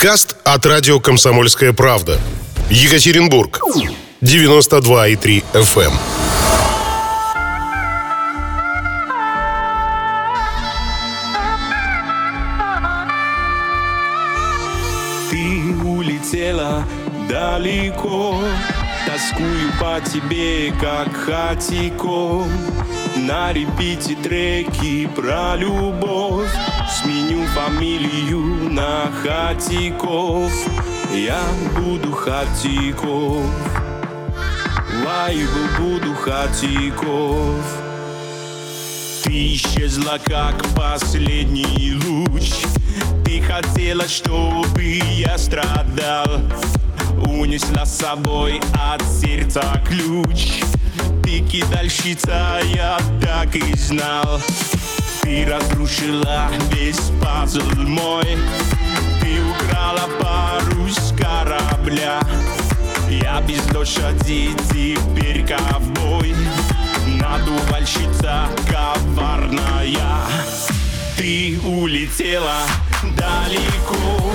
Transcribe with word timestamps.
Подкаст 0.00 0.36
от 0.44 0.64
радио 0.64 1.00
«Комсомольская 1.00 1.72
правда». 1.72 2.20
Екатеринбург. 2.70 3.60
92,3 4.20 5.42
FM. 5.52 5.92
Ты 15.30 15.84
улетела 15.84 16.84
далеко 17.28 18.40
Тоскую 19.04 19.72
по 19.80 20.00
тебе, 20.08 20.72
как 20.80 21.12
хатиком 21.12 22.48
На 23.26 23.52
репите 23.52 24.14
треки 24.14 25.08
про 25.08 25.56
любовь. 25.56 26.48
Сменю 26.88 27.44
фамилию 27.48 28.70
на 28.70 29.10
Хатиков. 29.10 30.52
Я 31.12 31.42
буду 31.76 32.12
Хатиков. 32.12 33.42
Лайбу 35.04 35.48
буду 35.78 36.14
Хатиков. 36.14 37.64
Ты 39.24 39.54
исчезла, 39.54 40.18
как 40.24 40.64
последний 40.76 41.94
луч. 42.06 42.52
Ты 43.24 43.42
хотела, 43.42 44.06
чтобы 44.06 44.82
я 44.82 45.36
страдал. 45.38 46.40
Унесла 47.26 47.84
с 47.84 47.98
собой 47.98 48.60
от 48.74 49.02
сердца 49.02 49.82
ключ 49.86 50.62
Ты 51.28 51.40
кидальщица, 51.40 52.58
я 52.74 52.96
так 53.20 53.54
и 53.54 53.74
знал. 53.74 54.40
Ты 55.20 55.44
разрушила 55.44 56.48
весь 56.72 57.10
пазл 57.22 57.70
мой. 57.76 58.24
Ты 59.20 59.38
украла 59.44 60.08
пару 60.18 60.88
с 60.88 61.12
корабля. 61.12 62.18
Я 63.10 63.42
без 63.42 63.62
лошади 63.74 64.52
теперь 64.70 65.46
ковбой. 65.46 66.34
Надувальщица 67.06 68.48
коварная. 68.66 70.22
Ты 71.18 71.60
улетела 71.62 72.62
далеко 73.02 74.32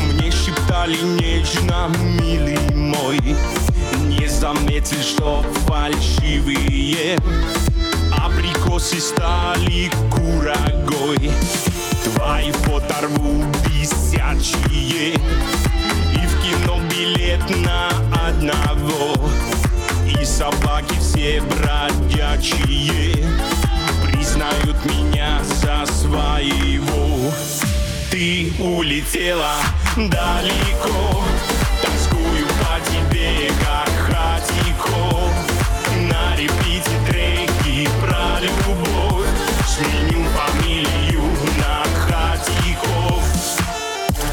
Мне 0.00 0.30
шептали 0.30 0.96
нежно, 0.96 1.90
милый 2.20 2.58
мой. 2.74 3.20
Не 4.06 4.28
заметил, 4.28 5.00
что 5.02 5.44
фальшивые 5.66 7.18
Абрикосы 8.16 9.00
стали 9.00 9.90
курагой. 10.10 11.30
Твои 12.04 12.52
фото 12.52 12.94
рву 13.02 13.44
висячие 13.66 15.14
И 15.14 16.26
в 16.26 16.42
кино 16.42 16.80
билет 16.90 17.42
на 17.64 17.88
одного. 18.28 19.14
И 20.20 20.24
собаки 20.24 20.98
все 21.00 21.40
бродячие 21.42 23.26
Признают 24.04 24.84
меня 24.84 25.40
за 25.44 25.90
своего 25.92 27.11
Ты 28.22 28.52
улетела 28.60 29.54
далеко. 29.96 31.24
Тоскую 31.82 32.46
по 32.46 32.78
тебе, 32.88 33.50
как 33.60 33.90
хатико 34.06 35.28
На 36.08 36.36
репите 36.36 36.92
треки 37.08 37.88
про 38.00 38.38
любовь. 38.40 39.26
Сменю 39.66 40.24
фамилию 40.36 41.24
на 41.58 41.82
хатиков. 42.06 43.24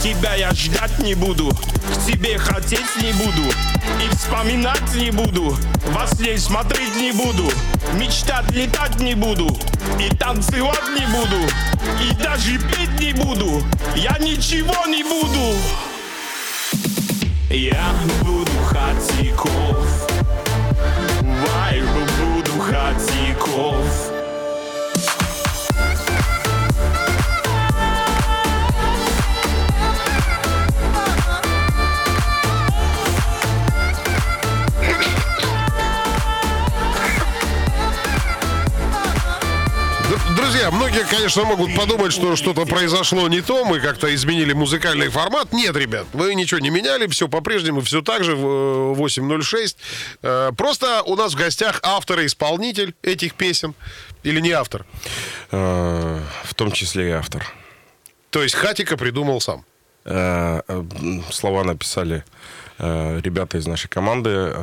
Тебя 0.04 0.36
я 0.36 0.52
ждать 0.52 1.00
не 1.00 1.16
буду, 1.16 1.50
к 1.50 2.06
тебе 2.06 2.38
хотеть 2.38 2.96
не 3.02 3.12
буду. 3.14 3.52
И 4.06 4.16
вспоминать 4.16 4.94
не 4.94 5.10
буду, 5.10 5.58
во 5.88 6.06
сне 6.06 6.38
смотреть 6.38 6.96
не 6.96 7.12
буду 7.12 7.52
Мечтать 7.94 8.52
летать 8.52 9.00
не 9.00 9.16
буду, 9.16 9.48
и 10.00 10.16
танцевать 10.16 10.84
не 10.98 11.06
буду 11.08 11.50
И 12.02 12.14
даже 12.22 12.58
петь 12.58 13.00
не 13.00 13.14
буду, 13.14 13.64
я 13.96 14.18
ничего 14.20 14.86
не 14.88 15.04
буду. 15.04 15.56
Я 17.50 17.94
буду 18.22 18.52
хатиков. 18.68 20.08
Вайбу 21.22 22.00
буду 22.20 22.60
хатиков 22.60 24.09
Друзья, 40.40 40.72
многие, 40.72 41.04
конечно, 41.04 41.44
могут 41.44 41.76
подумать, 41.76 42.14
что 42.14 42.38
что-то 42.38 42.66
произошло 42.66 43.28
не 43.28 43.42
то, 43.42 43.66
мы 43.66 43.82
как-то 43.82 44.14
изменили 44.16 44.54
музыкальный 44.54 45.10
формат. 45.10 45.52
Нет, 45.52 45.76
ребят, 45.76 46.08
вы 46.14 46.34
ничего 46.34 46.62
не 46.62 46.70
меняли, 46.70 47.08
все 47.08 47.28
по-прежнему, 47.28 47.82
все 47.82 48.02
так 48.02 48.24
же, 48.24 48.38
в, 48.38 48.46
э, 48.46 48.94
8.06. 48.96 49.76
Э, 50.22 50.52
Просто 50.56 51.04
у 51.04 51.18
нас 51.18 51.34
в 51.34 51.38
гостях 51.38 51.82
автор 51.84 52.22
и 52.22 52.26
исполнитель 52.26 52.96
этих 53.04 53.34
песен. 53.34 53.76
Или 54.24 54.40
не 54.40 54.52
автор? 54.52 54.86
Э, 55.52 56.22
В 56.46 56.54
том 56.54 56.72
числе 56.72 57.10
и 57.10 57.12
автор. 57.12 57.46
То 58.30 58.42
есть 58.42 58.56
Хатика 58.56 58.96
придумал 58.96 59.42
сам. 59.42 59.66
Слова 60.06 61.64
написали 61.66 62.24
ребята 62.80 63.58
из 63.58 63.68
нашей 63.68 63.90
команды 63.90 64.54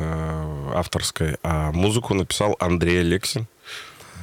авторской, 0.73 1.37
а 1.43 1.71
музыку 1.71 2.15
написал 2.15 2.55
Андрей 2.59 3.01
Алексин. 3.01 3.47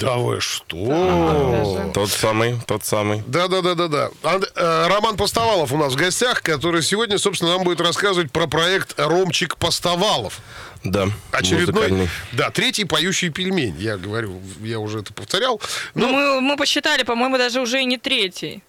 Да 0.00 0.16
вы 0.16 0.40
что? 0.40 1.90
Тот 1.94 2.10
самый, 2.10 2.56
тот 2.66 2.84
самый. 2.84 3.22
Да, 3.26 3.46
да, 3.48 3.62
да, 3.62 3.74
да, 3.74 3.88
да. 3.88 4.10
Анд- 4.22 4.50
э, 4.56 4.86
Роман 4.88 5.16
Постовалов 5.16 5.72
у 5.72 5.76
нас 5.76 5.92
в 5.92 5.96
гостях, 5.96 6.42
который 6.42 6.82
сегодня, 6.82 7.16
собственно, 7.18 7.52
нам 7.52 7.64
будет 7.64 7.80
рассказывать 7.80 8.32
про 8.32 8.46
проект 8.46 8.94
Ромчик 8.98 9.56
Постовалов. 9.56 10.40
Да, 10.82 11.06
Очередной, 11.32 11.66
музыкальный. 11.88 12.08
да, 12.32 12.50
третий 12.50 12.84
поющий 12.84 13.30
пельмень. 13.30 13.76
Я 13.78 13.96
говорю, 13.96 14.38
я 14.60 14.78
уже 14.80 14.98
это 15.00 15.14
повторял. 15.14 15.60
Ну, 15.94 16.08
Ну, 16.08 16.12
мы, 16.12 16.40
мы 16.40 16.56
посчитали, 16.56 17.04
по-моему, 17.04 17.38
даже 17.38 17.60
уже 17.60 17.80
и 17.80 17.84
не 17.86 17.96
третий. 17.96 18.62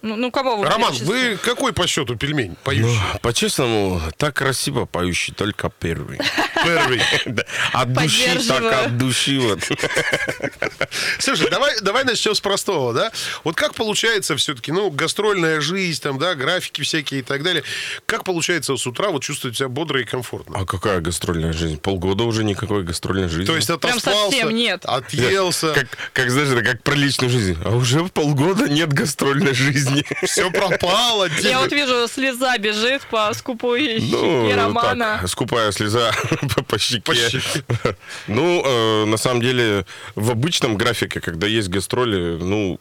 Ну, 0.00 0.14
ну 0.14 0.30
кого 0.30 0.56
вы 0.56 0.66
Роман, 0.66 0.94
вы 1.02 1.36
какой 1.42 1.72
по 1.72 1.86
счету 1.88 2.14
пельмень 2.14 2.56
поющий? 2.62 2.84
Ну, 2.84 3.18
по-честному, 3.20 4.00
так 4.16 4.36
красиво 4.36 4.84
поющий 4.84 5.34
только 5.34 5.70
первый. 5.80 6.20
Первый. 6.64 7.00
От 7.72 7.92
души, 7.92 8.40
так 8.46 8.86
от 8.86 8.98
души. 8.98 9.38
Вот. 9.38 9.60
Слушай, 11.20 11.48
давай, 11.50 11.80
давай 11.80 12.02
начнем 12.02 12.34
с 12.34 12.40
простого, 12.40 12.92
да? 12.92 13.12
Вот 13.44 13.54
как 13.54 13.74
получается 13.74 14.36
все-таки, 14.36 14.72
ну, 14.72 14.90
гастрольная 14.90 15.60
жизнь, 15.60 16.02
там, 16.02 16.18
да, 16.18 16.34
графики 16.34 16.82
всякие 16.82 17.20
и 17.20 17.22
так 17.22 17.44
далее. 17.44 17.62
Как 18.06 18.24
получается 18.24 18.76
с 18.76 18.86
утра 18.88 19.10
вот 19.10 19.22
чувствовать 19.22 19.56
себя 19.56 19.68
бодро 19.68 20.00
и 20.00 20.04
комфортно? 20.04 20.58
А 20.58 20.66
какая 20.66 21.00
гастрольная 21.00 21.52
жизнь? 21.52 21.78
Полгода 21.78 22.24
уже 22.24 22.42
никакой 22.42 22.82
гастрольной 22.82 23.28
жизни. 23.28 23.46
То 23.46 23.54
есть 23.54 23.70
отоспался, 23.70 24.30
совсем 24.30 24.50
нет. 24.50 24.84
отъелся. 24.84 25.72
Как, 25.74 25.86
как, 26.12 26.30
знаешь, 26.30 26.48
это 26.48 26.62
как 26.62 26.82
про 26.82 26.94
личную 26.94 27.30
жизнь. 27.30 27.56
А 27.64 27.70
уже 27.70 28.04
полгода 28.06 28.68
нет 28.68 28.92
гастрольной 28.92 29.54
жизни. 29.54 29.87
Жизни. 29.88 30.04
Все 30.24 30.50
пропало. 30.50 31.28
Я 31.40 31.60
вот 31.60 31.72
вижу, 31.72 32.08
слеза 32.08 32.56
бежит 32.58 33.02
по 33.10 33.32
скупой 33.34 34.00
щеке 34.00 34.54
Романа. 34.54 35.14
Ну, 35.14 35.20
так, 35.20 35.28
скупая 35.28 35.72
слеза 35.72 36.12
по, 36.54 36.62
по 36.62 36.78
щеке. 36.78 37.02
По 37.02 37.14
щеке. 37.14 37.64
Ну, 38.26 38.62
э, 38.64 39.04
на 39.06 39.16
самом 39.16 39.40
деле, 39.40 39.84
в 40.14 40.30
обычном 40.30 40.76
графике, 40.76 41.20
когда 41.20 41.46
есть 41.46 41.68
гастроли, 41.68 42.36
ну, 42.40 42.78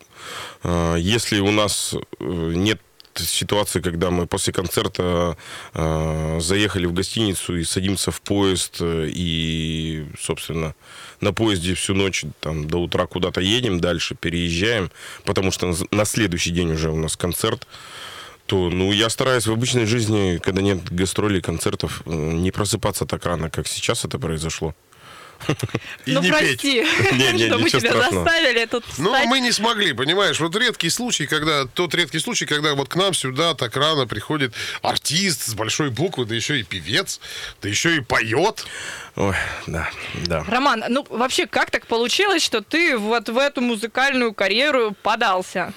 э, 0.63 0.95
если 0.99 1.39
у 1.39 1.51
нас 1.51 1.93
э, 2.19 2.23
нет 2.55 2.79
ситуации, 3.25 3.81
когда 3.81 4.09
мы 4.11 4.27
после 4.27 4.53
концерта 4.53 5.37
э, 5.73 6.39
заехали 6.41 6.85
в 6.85 6.93
гостиницу 6.93 7.57
и 7.57 7.63
садимся 7.63 8.11
в 8.11 8.21
поезд 8.21 8.77
э, 8.79 9.09
и, 9.13 10.05
собственно, 10.19 10.75
на 11.21 11.33
поезде 11.33 11.73
всю 11.73 11.93
ночь 11.93 12.25
там 12.39 12.67
до 12.67 12.77
утра 12.77 13.05
куда-то 13.07 13.41
едем 13.41 13.79
дальше, 13.79 14.15
переезжаем, 14.15 14.91
потому 15.23 15.51
что 15.51 15.73
на- 15.91 16.05
следующий 16.05 16.51
день 16.51 16.71
уже 16.71 16.89
у 16.91 16.95
нас 16.95 17.15
концерт, 17.17 17.67
то, 18.45 18.69
ну, 18.69 18.91
я 18.93 19.09
стараюсь 19.09 19.45
в 19.45 19.51
обычной 19.51 19.85
жизни, 19.85 20.39
когда 20.41 20.61
нет 20.61 20.91
гастролей, 20.93 21.41
концертов, 21.41 22.01
э, 22.05 22.11
не 22.11 22.51
просыпаться 22.51 23.05
так 23.05 23.25
рано, 23.25 23.49
как 23.49 23.67
сейчас 23.67 24.05
это 24.05 24.19
произошло. 24.19 24.73
И 26.05 26.11
ну 26.13 26.21
не 26.21 26.29
петь. 26.31 26.39
прости, 26.61 26.81
Не, 27.13 27.31
не, 27.33 27.47
что 27.47 27.57
мы 27.59 27.69
тебя 27.69 27.91
страшного. 27.91 28.23
заставили 28.25 28.65
тут 28.65 28.83
Ну, 28.97 29.11
встать. 29.13 29.27
мы 29.27 29.39
не 29.39 29.51
смогли, 29.51 29.93
понимаешь, 29.93 30.39
вот 30.39 30.55
редкий 30.55 30.89
случай, 30.89 31.25
когда, 31.27 31.65
тот 31.65 31.93
редкий 31.95 32.19
случай, 32.19 32.45
когда 32.45 32.73
вот 32.75 32.89
к 32.89 32.95
нам 32.95 33.13
сюда 33.13 33.53
так 33.53 33.75
рано 33.77 34.07
приходит 34.07 34.53
артист 34.81 35.43
с 35.47 35.53
большой 35.53 35.89
буквы, 35.89 36.25
да 36.25 36.35
еще 36.35 36.59
и 36.59 36.63
певец, 36.63 37.19
да 37.61 37.69
еще 37.69 37.95
и 37.97 37.99
поет. 37.99 38.65
Ой, 39.15 39.35
да, 39.67 39.89
да. 40.25 40.43
Роман, 40.47 40.83
ну 40.89 41.05
вообще 41.09 41.45
как 41.47 41.71
так 41.71 41.87
получилось, 41.87 42.43
что 42.43 42.61
ты 42.61 42.97
вот 42.97 43.29
в 43.29 43.37
эту 43.37 43.61
музыкальную 43.61 44.33
карьеру 44.33 44.95
подался? 45.03 45.73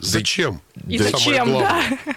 Зачем? 0.00 0.60
И 0.88 0.98
Да 0.98 1.04
зачем, 1.04 1.52
да? 1.58 1.82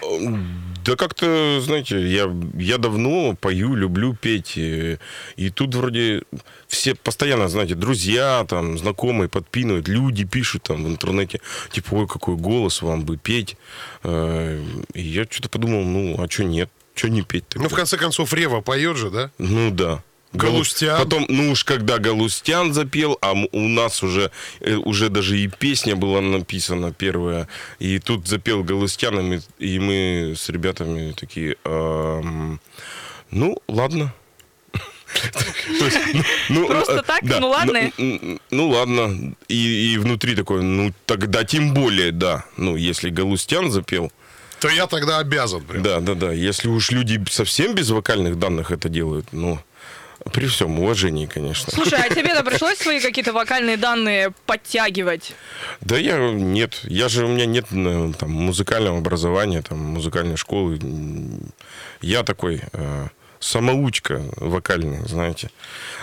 Да 0.86 0.94
как-то, 0.94 1.60
знаете, 1.60 2.00
я, 2.08 2.32
я 2.54 2.78
давно 2.78 3.34
пою, 3.34 3.74
люблю 3.74 4.14
петь. 4.14 4.52
И, 4.56 4.98
и 5.34 5.50
тут 5.50 5.74
вроде 5.74 6.22
все 6.68 6.94
постоянно, 6.94 7.48
знаете, 7.48 7.74
друзья, 7.74 8.46
там, 8.48 8.78
знакомые 8.78 9.28
подпинывают, 9.28 9.88
люди 9.88 10.24
пишут 10.24 10.62
там 10.62 10.84
в 10.84 10.88
интернете, 10.88 11.40
типа, 11.72 11.94
ой, 11.94 12.06
какой 12.06 12.36
голос 12.36 12.82
вам 12.82 13.04
бы 13.04 13.16
петь. 13.16 13.56
Э, 14.04 14.62
И 14.94 15.02
я 15.02 15.24
что-то 15.28 15.48
подумал, 15.48 15.82
ну, 15.82 16.22
а 16.22 16.30
что 16.30 16.44
нет? 16.44 16.70
Что 16.94 17.08
не 17.08 17.22
петь 17.22 17.44
Ну, 17.56 17.68
в 17.68 17.74
конце 17.74 17.98
концов, 17.98 18.32
Рева 18.32 18.60
поет 18.60 18.96
же, 18.96 19.10
да? 19.10 19.30
Ну 19.38 19.70
да. 19.72 20.02
Галустян. 20.36 20.98
Потом, 20.98 21.26
ну 21.28 21.50
уж 21.50 21.64
когда 21.64 21.98
Галустян 21.98 22.72
запел, 22.72 23.18
а 23.20 23.32
у 23.32 23.68
нас 23.68 24.02
уже, 24.02 24.30
э, 24.60 24.74
уже 24.74 25.08
даже 25.08 25.38
и 25.38 25.48
песня 25.48 25.96
была 25.96 26.20
написана 26.20 26.92
первая, 26.92 27.48
и 27.78 27.98
тут 27.98 28.26
запел 28.28 28.62
Галустян, 28.62 29.18
и 29.18 29.22
мы, 29.22 29.40
и 29.58 29.78
мы 29.78 30.34
с 30.36 30.48
ребятами 30.48 31.12
такие, 31.12 31.56
«Ам, 31.64 32.60
ну 33.30 33.58
ладно. 33.68 34.14
Ну, 36.48 36.60
ну, 36.60 36.66
Просто 36.66 36.92
э, 36.94 37.02
так? 37.02 37.22
Ну, 37.22 37.48
ладно? 37.48 37.92
Ну 38.50 38.68
ладно. 38.68 39.34
И, 39.48 39.96
внутри 39.98 40.34
такой, 40.34 40.62
ну 40.62 40.92
тогда 41.06 41.44
тем 41.44 41.74
более, 41.74 42.12
да. 42.12 42.44
Ну, 42.56 42.76
если 42.76 43.10
Галустян 43.10 43.70
запел, 43.70 44.12
То 44.60 44.68
я 44.68 44.86
тогда 44.86 45.18
обязан. 45.18 45.62
Прям. 45.62 45.82
да, 45.82 46.00
да, 46.00 46.14
да. 46.14 46.32
Если 46.32 46.68
уж 46.68 46.90
люди 46.90 47.22
совсем 47.30 47.74
без 47.74 47.90
вокальных 47.90 48.38
данных 48.38 48.70
это 48.70 48.88
делают, 48.88 49.32
ну, 49.32 49.58
при 50.32 50.46
всем 50.46 50.78
уважении, 50.80 51.26
конечно. 51.26 51.72
Слушай, 51.72 52.00
а 52.00 52.08
тебе-то 52.14 52.42
пришлось 52.44 52.78
свои 52.78 53.00
какие-то 53.00 53.32
вокальные 53.32 53.76
данные 53.76 54.32
подтягивать? 54.46 55.34
Да 55.80 55.96
я 55.96 56.18
нет, 56.32 56.80
я 56.84 57.08
же 57.08 57.24
у 57.24 57.28
меня 57.28 57.46
нет 57.46 57.66
э, 57.70 58.12
там 58.18 58.30
музыкального 58.30 58.98
образования, 58.98 59.62
там 59.62 59.78
музыкальной 59.78 60.36
школы. 60.36 60.78
Я 62.00 62.22
такой 62.22 62.62
э, 62.72 63.08
самоучка 63.46 64.22
вокальный, 64.36 65.06
знаете. 65.06 65.50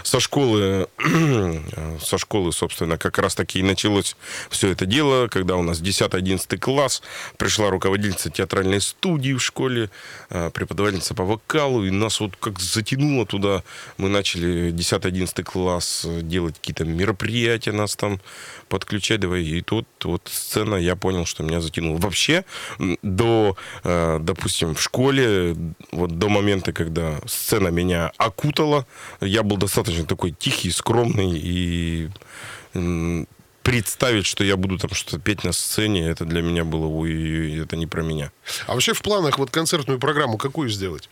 Со 0.03 0.19
школы, 0.19 0.87
со 2.01 2.17
школы, 2.17 2.53
собственно, 2.53 2.97
как 2.97 3.17
раз 3.17 3.35
таки 3.35 3.59
и 3.59 3.63
началось 3.63 4.15
все 4.49 4.69
это 4.69 4.85
дело, 4.85 5.27
когда 5.27 5.55
у 5.57 5.61
нас 5.61 5.81
10-11 5.81 6.57
класс, 6.57 7.01
пришла 7.37 7.69
руководительница 7.69 8.29
театральной 8.29 8.79
студии 8.79 9.33
в 9.33 9.43
школе, 9.43 9.89
э, 10.29 10.49
преподавательница 10.51 11.13
по 11.13 11.25
вокалу, 11.25 11.83
и 11.83 11.91
нас 11.91 12.19
вот 12.19 12.35
как 12.37 12.59
затянуло 12.59 13.25
туда. 13.25 13.63
Мы 13.97 14.09
начали 14.09 14.71
10-11 14.71 15.43
класс 15.43 16.05
э, 16.05 16.21
делать 16.21 16.55
какие-то 16.55 16.85
мероприятия, 16.85 17.73
нас 17.73 17.95
там 17.95 18.21
подключать 18.69 19.19
давай. 19.19 19.43
И 19.43 19.61
тут 19.61 19.85
вот 20.03 20.29
сцена, 20.31 20.75
я 20.75 20.95
понял, 20.95 21.25
что 21.25 21.43
меня 21.43 21.61
затянуло. 21.61 21.97
Вообще, 21.97 22.45
до, 23.01 23.57
э, 23.83 24.19
допустим, 24.21 24.75
в 24.75 24.81
школе, 24.81 25.55
вот 25.91 26.17
до 26.17 26.29
момента, 26.29 26.71
когда 26.71 27.19
сцена 27.33 27.69
меня 27.69 28.11
окутала, 28.17 28.85
я 29.21 29.43
был 29.43 29.57
достаточно 29.57 30.05
такой 30.05 30.31
тихий, 30.31 30.71
скромный 30.71 31.31
и 31.35 32.09
представить, 33.63 34.25
что 34.25 34.43
я 34.43 34.57
буду 34.57 34.77
там 34.77 34.91
что-то 34.93 35.19
петь 35.19 35.43
на 35.43 35.53
сцене, 35.53 36.07
это 36.07 36.25
для 36.25 36.41
меня 36.41 36.63
было, 36.63 36.85
ой, 36.85 37.59
это 37.59 37.75
не 37.75 37.87
про 37.87 38.03
меня. 38.03 38.31
А 38.67 38.73
вообще 38.73 38.93
в 38.93 39.01
планах 39.01 39.39
вот 39.39 39.51
концертную 39.51 39.99
программу 39.99 40.37
какую 40.37 40.69
сделать? 40.69 41.09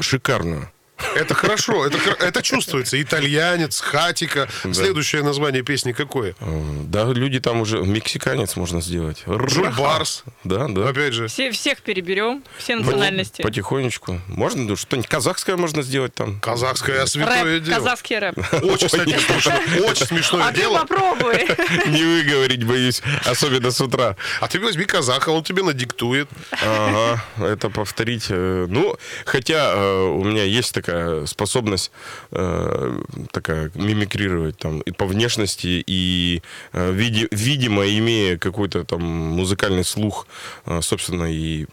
Шикарно. 0.00 0.70
Это 1.16 1.34
хорошо, 1.34 1.86
это, 1.86 1.98
это 2.20 2.42
чувствуется. 2.42 3.00
Итальянец, 3.02 3.80
хатика. 3.80 4.48
Следующее 4.72 5.22
название 5.22 5.62
песни 5.62 5.92
какое? 5.92 6.34
Э, 6.40 6.60
Да, 6.84 7.04
люди 7.12 7.40
там 7.40 7.60
уже... 7.60 7.78
Мексиканец 7.78 8.54
можно 8.56 8.80
сделать. 8.80 9.22
Джульбарс. 9.26 10.22
Да, 10.44 10.68
да. 10.68 10.88
Опять 10.88 11.12
же. 11.14 11.26
Все, 11.28 11.50
всех 11.50 11.82
переберем, 11.82 12.42
все 12.58 12.74
Поти- 12.74 12.84
национальности. 12.84 13.42
Потихонечку. 13.42 14.20
Можно 14.28 14.62
ну, 14.62 14.76
что-нибудь 14.76 15.08
казахское 15.08 15.56
можно 15.56 15.82
сделать 15.82 16.14
там. 16.14 16.38
Казахское 16.40 17.04
святое 17.06 17.44
Рэп, 17.56 17.62
дело. 17.64 17.76
казахский 17.78 18.18
рэп. 18.18 18.38
Очень, 18.62 18.86
кстати, 18.86 19.18
смешно. 19.18 19.52
Очень 19.88 20.06
смешное 20.06 20.44
А 20.48 20.52
ты 20.52 20.60
дело. 20.60 20.78
попробуй. 20.78 21.34
Не 21.88 22.02
выговорить 22.04 22.64
боюсь, 22.64 23.02
особенно 23.24 23.70
с 23.72 23.80
утра. 23.80 24.16
А 24.40 24.46
ты 24.48 24.60
возьми 24.60 24.84
казаха, 24.84 25.30
он 25.30 25.42
тебе 25.42 25.62
надиктует. 25.64 26.28
Ага, 26.52 27.22
это 27.38 27.68
повторить. 27.68 28.26
э, 28.28 28.66
Ну, 28.68 28.96
хотя 29.24 29.72
э, 29.74 30.02
у 30.04 30.22
меня 30.24 30.44
есть 30.44 30.72
такая 30.72 30.83
способность 31.26 31.90
э, 32.30 33.02
такая 33.30 33.70
мимикрировать 33.74 34.58
там 34.58 34.80
и 34.80 34.90
по 34.90 35.06
внешности, 35.06 35.82
и 35.86 36.42
э, 36.72 36.92
види- 36.92 37.28
видимо, 37.30 37.86
имея 37.86 38.38
какой-то 38.38 38.84
там 38.84 39.02
музыкальный 39.02 39.84
слух, 39.84 40.26
э, 40.66 40.80
собственно, 40.82 41.24
и 41.32 41.66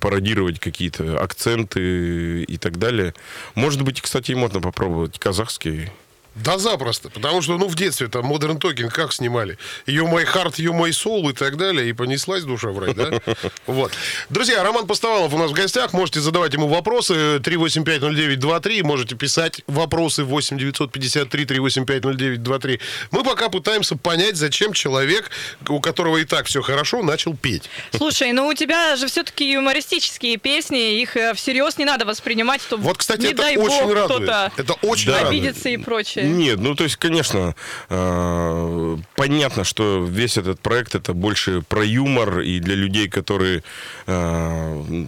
пародировать 0.00 0.58
какие-то 0.60 1.20
акценты 1.22 2.42
и 2.42 2.58
так 2.58 2.78
далее. 2.78 3.14
Может 3.54 3.82
быть, 3.82 4.00
кстати, 4.00 4.32
и 4.32 4.36
можно 4.36 4.60
попробовать 4.60 5.18
казахский. 5.18 5.90
Да 6.34 6.56
запросто, 6.58 7.10
потому 7.10 7.42
что, 7.42 7.58
ну, 7.58 7.68
в 7.68 7.74
детстве 7.74 8.08
там 8.08 8.32
Modern 8.32 8.58
Talking 8.58 8.88
как 8.90 9.12
снимали? 9.12 9.58
You 9.86 10.10
My 10.10 10.24
Heart, 10.24 10.54
You 10.56 10.72
My 10.72 10.88
Soul 10.90 11.30
и 11.30 11.34
так 11.34 11.56
далее, 11.58 11.90
и 11.90 11.92
понеслась 11.92 12.44
душа 12.44 12.68
в 12.68 12.78
рай, 12.78 12.94
да? 12.94 13.20
Вот. 13.66 13.92
Друзья, 14.30 14.62
Роман 14.62 14.86
Постовалов 14.86 15.34
у 15.34 15.38
нас 15.38 15.50
в 15.50 15.54
гостях, 15.54 15.92
можете 15.92 16.20
задавать 16.20 16.54
ему 16.54 16.68
вопросы, 16.68 17.36
3850923, 17.38 18.82
можете 18.82 19.14
писать 19.14 19.60
вопросы 19.66 20.22
8953-3850923. 20.22 22.80
Мы 23.10 23.24
пока 23.24 23.48
пытаемся 23.48 23.96
понять, 23.96 24.36
зачем 24.36 24.72
человек, 24.72 25.30
у 25.68 25.80
которого 25.80 26.16
и 26.18 26.24
так 26.24 26.46
все 26.46 26.62
хорошо, 26.62 27.02
начал 27.02 27.36
петь. 27.36 27.68
Слушай, 27.94 28.32
ну 28.32 28.46
у 28.46 28.54
тебя 28.54 28.96
же 28.96 29.06
все-таки 29.06 29.52
юмористические 29.52 30.36
песни, 30.38 31.00
их 31.00 31.16
э, 31.16 31.34
всерьез 31.34 31.78
не 31.78 31.84
надо 31.84 32.04
воспринимать, 32.06 32.62
чтобы, 32.62 32.82
Вот, 32.84 32.98
кстати, 32.98 33.20
не 33.20 33.26
это 33.28 33.36
дай 33.42 33.56
очень 33.56 33.84
бог, 33.84 34.04
кто-то 34.06 34.52
Это 34.56 34.72
очень 34.82 35.06
Да. 35.08 35.22
радует. 35.22 35.42
обидится 35.42 35.68
и 35.68 35.76
прочее. 35.76 36.21
Нет, 36.28 36.60
ну 36.60 36.74
то 36.74 36.84
есть, 36.84 36.96
конечно, 36.96 37.54
э, 37.88 38.96
понятно, 39.16 39.64
что 39.64 40.04
весь 40.04 40.36
этот 40.36 40.60
проект 40.60 40.94
это 40.94 41.12
больше 41.14 41.62
про 41.62 41.84
юмор 41.84 42.40
и 42.40 42.60
для 42.60 42.74
людей, 42.74 43.08
которые, 43.08 43.62
э, 44.06 45.04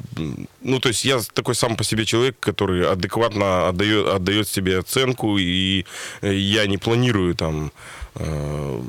ну 0.63 0.81
то 0.81 0.89
есть 0.89 1.05
я 1.05 1.21
такой 1.33 1.55
сам 1.55 1.77
по 1.77 1.85
себе 1.85 2.05
человек, 2.05 2.37
который 2.41 2.91
адекватно 2.91 3.69
отдает, 3.69 4.07
отдает 4.07 4.49
себе 4.49 4.79
оценку 4.79 5.39
и 5.39 5.85
я 6.23 6.67
не 6.67 6.79
планирую 6.79 7.35
там 7.35 7.73
э, 8.17 8.81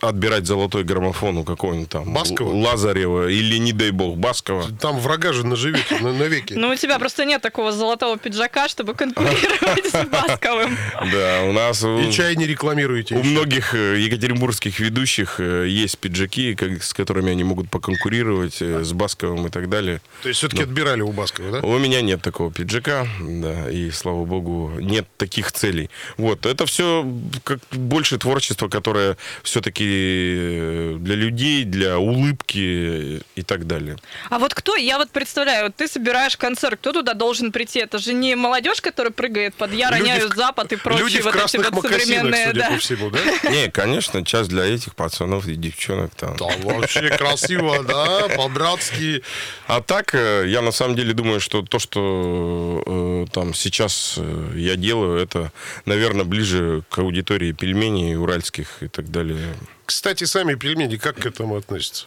отбирать 0.00 0.46
золотой 0.46 0.84
граммофон 0.84 1.38
у 1.38 1.44
какого-нибудь 1.44 1.88
там 1.88 2.12
Баскова? 2.12 2.52
Лазарева 2.54 3.28
или, 3.28 3.56
не 3.58 3.72
дай 3.72 3.90
бог, 3.90 4.16
Баскова. 4.16 4.66
Там 4.80 4.98
врага 4.98 5.32
же 5.32 5.46
наживете 5.46 5.98
на- 6.00 6.12
навеки. 6.12 6.54
Ну, 6.54 6.70
у 6.70 6.74
тебя 6.76 6.98
просто 6.98 7.24
нет 7.24 7.42
такого 7.42 7.72
золотого 7.72 8.18
пиджака, 8.18 8.68
чтобы 8.68 8.94
конкурировать 8.94 9.86
с 9.86 10.04
Басковым. 10.06 10.76
Да, 11.12 11.42
у 11.44 11.52
нас... 11.52 11.84
И 11.84 12.10
чай 12.12 12.34
не 12.36 12.46
рекламируете. 12.46 13.14
У 13.16 13.22
многих 13.22 13.74
э, 13.74 13.98
екатеринбургских 14.00 14.80
ведущих 14.80 15.36
э, 15.38 15.66
есть 15.68 15.98
пиджаки, 15.98 16.56
с 16.80 16.92
которыми 16.92 17.30
они 17.30 17.44
могут 17.44 17.70
поконкурировать 17.70 18.60
э, 18.60 18.82
с 18.82 18.92
Басковым 18.92 19.46
и 19.46 19.50
так 19.50 19.68
далее. 19.68 20.00
То 20.22 20.28
есть 20.28 20.38
все-таки 20.38 20.62
отбирали 20.62 21.02
у 21.02 21.12
Баскова, 21.12 21.60
да? 21.60 21.66
У 21.66 21.78
меня 21.78 22.00
нет 22.00 22.22
такого 22.22 22.50
пиджака, 22.52 23.06
да, 23.20 23.70
и 23.70 23.90
слава 23.90 24.24
богу, 24.24 24.72
нет 24.80 25.06
таких 25.16 25.52
целей. 25.52 25.90
Вот, 26.16 26.46
это 26.46 26.66
все 26.66 27.06
как 27.44 27.60
больше 27.70 28.18
творчество 28.18 28.55
творчество, 28.56 28.68
которое 28.68 29.16
все-таки 29.42 30.96
для 30.98 31.14
людей, 31.14 31.64
для 31.64 31.98
улыбки 31.98 33.22
и 33.36 33.42
так 33.42 33.66
далее. 33.66 33.96
А 34.30 34.38
вот 34.38 34.54
кто, 34.54 34.76
я 34.76 34.98
вот 34.98 35.10
представляю, 35.10 35.66
вот 35.66 35.76
ты 35.76 35.88
собираешь 35.88 36.36
концерт, 36.36 36.78
кто 36.80 36.92
туда 36.92 37.14
должен 37.14 37.52
прийти? 37.52 37.80
Это 37.80 37.98
же 37.98 38.12
не 38.12 38.34
молодежь, 38.34 38.80
которая 38.80 39.12
прыгает 39.12 39.54
под 39.54 39.72
«Я 39.72 39.90
Люди 39.90 40.00
роняю 40.00 40.28
в- 40.30 40.36
Запад» 40.36 40.72
и 40.72 40.76
прочие 40.76 41.04
Люди 41.04 41.20
в 41.20 41.24
вот 41.24 41.36
эти 41.36 41.56
вот 41.56 41.82
современные, 41.82 42.46
судя 42.48 42.60
да. 42.60 42.70
по 42.70 42.78
всему, 42.78 43.10
да? 43.10 43.18
Не, 43.50 43.70
конечно, 43.70 44.24
час 44.24 44.48
для 44.48 44.64
этих 44.64 44.94
пацанов 44.94 45.46
и 45.46 45.54
девчонок 45.54 46.14
там. 46.14 46.36
Там 46.36 46.60
вообще 46.62 47.08
красиво, 47.10 47.82
да, 47.82 48.28
по-братски. 48.36 49.22
А 49.66 49.80
так, 49.80 50.14
э, 50.14 50.44
я 50.48 50.62
на 50.62 50.72
самом 50.72 50.96
деле 50.96 51.12
думаю, 51.12 51.40
что 51.40 51.62
то, 51.62 51.78
что 51.78 52.82
э, 52.86 53.15
там 53.36 53.52
сейчас 53.52 54.14
э, 54.16 54.52
я 54.56 54.76
делаю, 54.76 55.18
это, 55.18 55.52
наверное, 55.84 56.24
ближе 56.24 56.82
к 56.88 56.96
аудитории 57.00 57.52
пельменей 57.52 58.16
уральских 58.16 58.82
и 58.82 58.88
так 58.88 59.10
далее. 59.10 59.54
Кстати, 59.84 60.24
сами 60.24 60.54
пельмени 60.54 60.96
как 60.96 61.16
к 61.16 61.26
этому 61.26 61.56
относятся? 61.56 62.06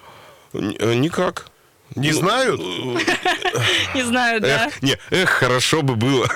Н- 0.54 0.76
э, 0.80 0.96
Никак. 0.96 1.46
Не 1.96 2.12
Ну, 2.14 2.18
знают? 2.20 2.60
Не 3.96 4.04
знаю, 4.04 4.42
да. 4.42 4.66
Эх, 4.68 4.82
не, 4.82 4.98
эх, 5.12 5.30
хорошо 5.30 5.84
бы 5.84 5.96
было. 5.96 6.28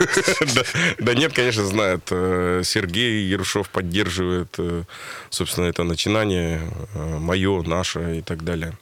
Да- 1.00 1.14
нет, 1.16 1.34
конечно, 1.34 1.66
знают. 1.66 2.04
Э, 2.12 2.62
Сергей 2.64 3.24
Ерушов 3.26 3.70
поддерживает, 3.70 4.54
э, 4.60 4.84
собственно, 5.32 5.66
это 5.66 5.84
начинание 5.84 6.62
мое, 6.96 7.64
наше 7.64 8.18
и 8.20 8.22
так 8.22 8.44
далее. 8.44 8.74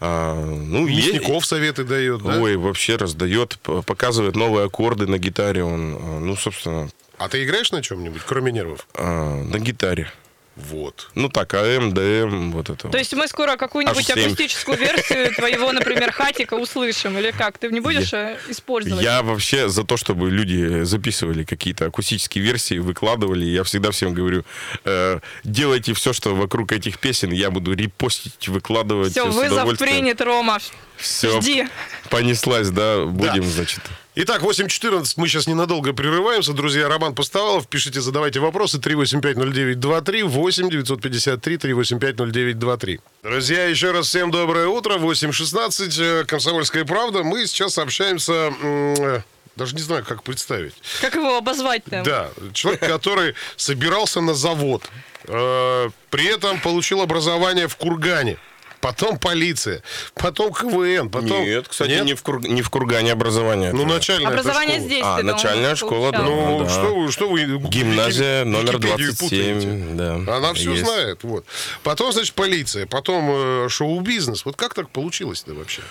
А, 0.00 0.34
Ну, 0.34 0.86
есть- 0.86 1.12
Мясников 1.14 1.44
советы 1.44 1.84
дает, 1.84 2.22
да? 2.22 2.40
Ой, 2.40 2.56
вообще 2.56 2.96
раздает, 2.96 3.58
показывает 3.86 4.36
новые 4.36 4.66
аккорды 4.66 5.06
на 5.06 5.18
гитаре. 5.18 5.64
Он, 5.64 5.96
э, 5.96 6.18
ну, 6.20 6.36
собственно, 6.36 6.88
А 7.18 7.28
ты 7.28 7.42
играешь 7.44 7.72
на 7.72 7.82
чем-нибудь, 7.82 8.22
кроме 8.24 8.52
нервов? 8.52 8.86
э, 8.94 9.42
на 9.42 9.58
гитаре. 9.58 10.10
Вот. 10.58 11.10
Ну 11.14 11.28
так, 11.28 11.54
АМ, 11.54 11.94
ДМ, 11.94 12.50
вот 12.50 12.68
это. 12.68 12.88
То 12.88 12.98
есть 12.98 13.14
мы 13.14 13.28
скоро 13.28 13.56
какую-нибудь 13.56 14.08
H7. 14.08 14.26
акустическую 14.26 14.76
версию 14.76 15.32
твоего, 15.34 15.70
например, 15.72 16.10
хатика 16.10 16.54
услышим, 16.54 17.16
или 17.16 17.30
как? 17.30 17.58
Ты 17.58 17.68
не 17.70 17.80
будешь 17.80 18.12
э, 18.12 18.36
использовать? 18.48 19.04
Я 19.04 19.22
вообще 19.22 19.68
за 19.68 19.84
то, 19.84 19.96
чтобы 19.96 20.30
люди 20.30 20.82
записывали 20.82 21.44
какие-то 21.44 21.86
акустические 21.86 22.42
версии, 22.42 22.78
выкладывали. 22.78 23.44
Я 23.44 23.62
всегда 23.62 23.92
всем 23.92 24.14
говорю, 24.14 24.44
э, 24.84 25.20
делайте 25.44 25.94
все, 25.94 26.12
что 26.12 26.34
вокруг 26.34 26.72
этих 26.72 26.98
песен, 26.98 27.30
я 27.30 27.50
буду 27.50 27.74
репостить, 27.74 28.48
выкладывать. 28.48 29.12
Все, 29.12 29.30
вызов 29.30 29.78
принят, 29.78 30.20
Рома. 30.20 30.58
Всё, 30.96 31.40
Жди. 31.40 31.68
понеслась, 32.10 32.70
да, 32.70 33.04
будем, 33.04 33.44
значит. 33.44 33.82
Итак, 34.20 34.42
8.14, 34.42 35.12
мы 35.16 35.28
сейчас 35.28 35.46
ненадолго 35.46 35.92
прерываемся. 35.92 36.52
Друзья, 36.52 36.88
Роман 36.88 37.14
Постовалов, 37.14 37.68
пишите, 37.68 38.00
задавайте 38.00 38.40
вопросы. 38.40 38.78
3850923, 38.78 40.24
8 40.24 40.70
953 40.70 41.56
3850923. 41.56 43.00
Друзья, 43.22 43.66
еще 43.66 43.92
раз 43.92 44.08
всем 44.08 44.32
доброе 44.32 44.66
утро. 44.66 44.94
8.16, 44.98 46.02
э, 46.02 46.24
Комсомольская 46.24 46.84
правда. 46.84 47.22
Мы 47.22 47.46
сейчас 47.46 47.78
общаемся... 47.78 48.52
э, 48.60 49.20
Даже 49.54 49.76
не 49.76 49.82
знаю, 49.82 50.04
как 50.04 50.24
представить. 50.24 50.74
Как 51.00 51.14
его 51.14 51.36
обозвать-то? 51.36 52.02
Да, 52.04 52.30
человек, 52.54 52.80
который 52.80 53.36
собирался 53.56 54.20
на 54.20 54.34
завод, 54.34 54.82
э, 55.28 55.90
при 56.10 56.26
этом 56.26 56.58
получил 56.60 57.02
образование 57.02 57.68
в 57.68 57.76
Кургане, 57.76 58.36
потом 58.80 59.18
полиция, 59.18 59.82
потом 60.14 60.52
КВН, 60.52 61.10
потом... 61.10 61.44
Нет, 61.44 61.68
кстати, 61.68 61.90
Нет? 61.90 62.04
Не, 62.04 62.14
в 62.14 62.22
Кур- 62.22 62.46
не 62.46 62.62
в 62.62 62.70
Кургане 62.70 63.12
образование. 63.12 63.72
Ну, 63.72 63.84
начальная 63.86 64.28
Образование 64.28 64.76
школа. 64.76 64.88
здесь 64.88 65.02
А, 65.04 65.16
да, 65.22 65.32
начальная 65.32 65.76
школа, 65.76 66.12
получал. 66.12 66.58
Ну, 66.58 66.64
да. 66.64 66.70
что 66.70 66.94
вы, 66.94 67.12
что 67.12 67.28
вы... 67.28 67.40
Гимназия 67.68 68.44
номер 68.44 68.78
Википедию 68.78 69.14
27, 69.14 69.60
путаете? 69.60 69.94
да. 69.94 70.36
Она 70.36 70.54
все 70.54 70.72
есть. 70.72 70.84
знает, 70.84 71.22
вот. 71.22 71.44
Потом, 71.82 72.12
значит, 72.12 72.34
полиция, 72.34 72.86
потом 72.86 73.28
э, 73.30 73.68
шоу-бизнес. 73.68 74.44
Вот 74.44 74.56
как 74.56 74.74
так 74.74 74.90
получилось-то 74.90 75.54
вообще? 75.54 75.82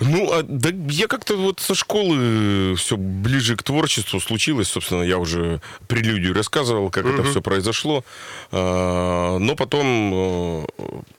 Ну, 0.00 0.32
а, 0.32 0.42
да 0.44 0.70
я 0.90 1.08
как-то 1.08 1.36
вот 1.36 1.58
со 1.60 1.74
школы 1.74 2.74
все 2.76 2.96
ближе 2.96 3.56
к 3.56 3.62
творчеству 3.62 4.20
случилось. 4.20 4.68
Собственно, 4.68 5.02
я 5.02 5.18
уже 5.18 5.60
прелюдию 5.88 6.34
рассказывал, 6.34 6.90
как 6.90 7.06
это 7.06 7.24
все 7.24 7.42
произошло. 7.42 8.04
А, 8.52 9.38
но 9.38 9.56
потом 9.56 10.66